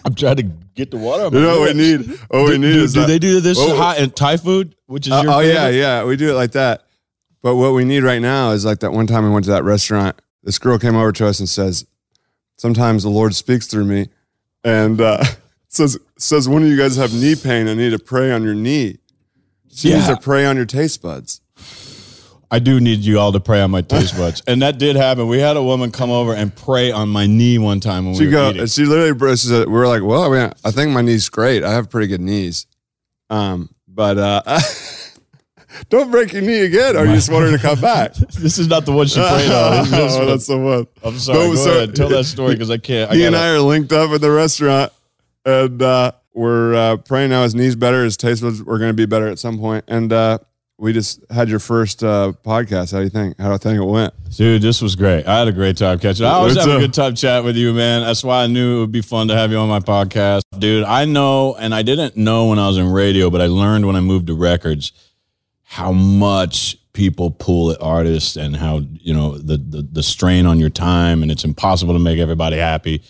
[0.05, 0.43] I'm trying to
[0.75, 1.25] get the water.
[1.25, 2.19] On you know what we need.
[2.31, 3.77] What we need do, is do that- they do this Oh.
[3.77, 6.53] hot in Thai food, which is Uh, your oh yeah, yeah, we do it like
[6.53, 6.85] that.
[7.43, 9.65] But what we need right now is like that one time we went to that
[9.65, 10.17] restaurant.
[10.43, 11.87] This girl came over to us and says,
[12.57, 14.09] "Sometimes the Lord speaks through me,"
[14.65, 15.25] and uh,
[15.69, 18.55] says says one of you guys have knee pain and need to pray on your
[18.55, 18.99] knee.
[19.73, 21.41] She needs to pray on your taste buds.
[22.53, 25.29] I do need you all to pray on my taste buds, and that did happen.
[25.29, 28.27] We had a woman come over and pray on my knee one time when She
[28.27, 31.03] we go, she literally she said, we were like, well, I mean, I think my
[31.03, 31.63] knee's great.
[31.63, 32.67] I have pretty good knees.
[33.29, 34.43] Um, but uh,
[35.89, 38.15] don't break your knee again, or you just want her to come back.
[38.15, 39.71] This is not the one she prayed on.
[39.81, 40.87] This is this oh, that's the one.
[41.03, 41.39] I'm sorry.
[41.39, 41.95] Go so- ahead.
[41.95, 43.11] Tell that story because I can't.
[43.11, 44.93] I he and I are linked up at the restaurant,
[45.45, 48.95] and uh, we're uh, praying now his knees better, his taste buds are going to
[48.95, 49.85] be better at some point.
[49.89, 50.39] And uh,
[50.79, 52.93] we just had your first uh, podcast.
[52.93, 53.39] How do you think?
[53.39, 54.15] How do you think it went?
[54.31, 55.27] Dude, this was great.
[55.27, 56.25] I had a great time catching.
[56.25, 58.03] I always What's have a good time chatting with you, man.
[58.03, 60.43] That's why I knew it would be fun to have you on my podcast.
[60.59, 63.87] Dude, I know, and I didn't know when I was in radio, but I learned
[63.87, 64.93] when I moved to records
[65.71, 70.59] how much people pull at artists and how you know the, the the strain on
[70.59, 73.01] your time and it's impossible to make everybody happy.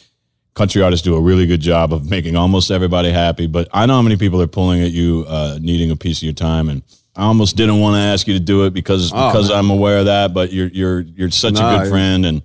[0.52, 3.94] Country artists do a really good job of making almost everybody happy, but I know
[3.94, 6.82] how many people are pulling at you, uh, needing a piece of your time, and
[7.16, 9.58] I almost didn't want to ask you to do it because Oh, because man.
[9.58, 10.34] I'm aware of that.
[10.34, 12.42] But you're you're you're such a good friend, and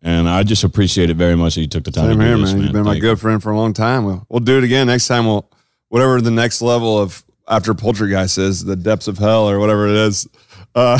[0.00, 2.28] and I just appreciate it very much that you took the time Same to do
[2.30, 2.62] here, this, man.
[2.62, 4.06] You've been my Thank good friend for a long time.
[4.06, 5.26] We'll, we'll do it again next time.
[5.26, 5.46] We'll
[5.90, 9.96] whatever the next level of after Poltergeist is, the depths of hell or whatever it
[9.96, 10.28] is,
[10.74, 10.98] uh,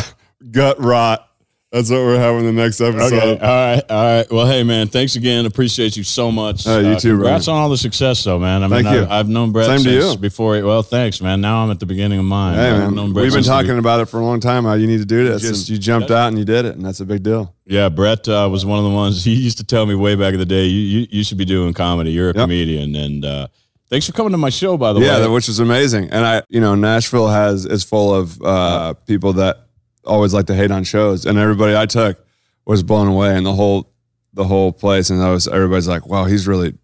[0.50, 1.28] gut rot.
[1.70, 3.14] That's what we're having the next episode.
[3.14, 3.38] Okay.
[3.38, 3.82] All right.
[3.90, 4.30] All right.
[4.30, 4.88] Well, hey, man.
[4.88, 5.46] Thanks again.
[5.46, 6.66] Appreciate you so much.
[6.66, 7.56] Uh, you too, Congrats brother.
[7.56, 8.62] on all the success, though, man.
[8.62, 9.06] I Thank mean, you.
[9.08, 10.20] I've known Brett Same to since you.
[10.20, 10.56] before.
[10.56, 11.40] he- Well, thanks, man.
[11.40, 12.56] Now I'm at the beginning of mine.
[12.58, 14.64] Hey I've man, we've been talking about it for a long time.
[14.64, 15.40] How you need to do this.
[15.40, 17.54] Just- and you jumped out and you did it, and that's a big deal.
[17.64, 19.24] Yeah, Brett uh, was one of the ones.
[19.32, 21.46] He used to tell me way back in the day, "You you, you should be
[21.46, 22.10] doing comedy.
[22.12, 22.42] You're a Yep.
[22.44, 23.48] comedian." And uh,
[23.92, 25.20] thanks for coming to my show, by the yeah, way.
[25.24, 26.10] Yeah, which is amazing.
[26.10, 29.66] And I, you know, Nashville has is full of uh, people that
[30.04, 32.18] always like to hate on shows, and everybody I took
[32.64, 33.92] was blown away, and the whole
[34.32, 36.74] the whole place, and I was everybody's like, "Wow, he's really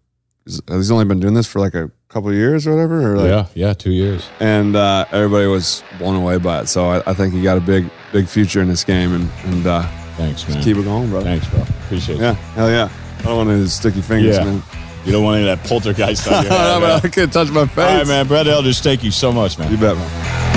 [0.45, 3.27] he's only been doing this for like a couple of years or whatever." Or like,
[3.55, 4.29] yeah, yeah, two years.
[4.39, 6.67] and uh, everybody was blown away by it.
[6.67, 9.65] So I, I think he got a big big future in this game, and and
[9.65, 9.81] uh,
[10.15, 10.61] Thanks, man.
[10.61, 11.21] keep it going, bro.
[11.21, 11.61] Thanks, bro.
[11.61, 12.21] Appreciate it.
[12.21, 12.89] Yeah, hell yeah.
[13.19, 14.43] I don't want any sticky fingers, Yeah.
[14.45, 14.63] man.
[15.05, 15.11] You.
[15.13, 17.05] Don't want any of that poltergeist on your but.
[17.05, 17.77] I can't touch my face.
[17.77, 18.27] All right, man.
[18.27, 19.71] Brett Eldredge, thank you so much, man.
[19.71, 20.48] You bet, man.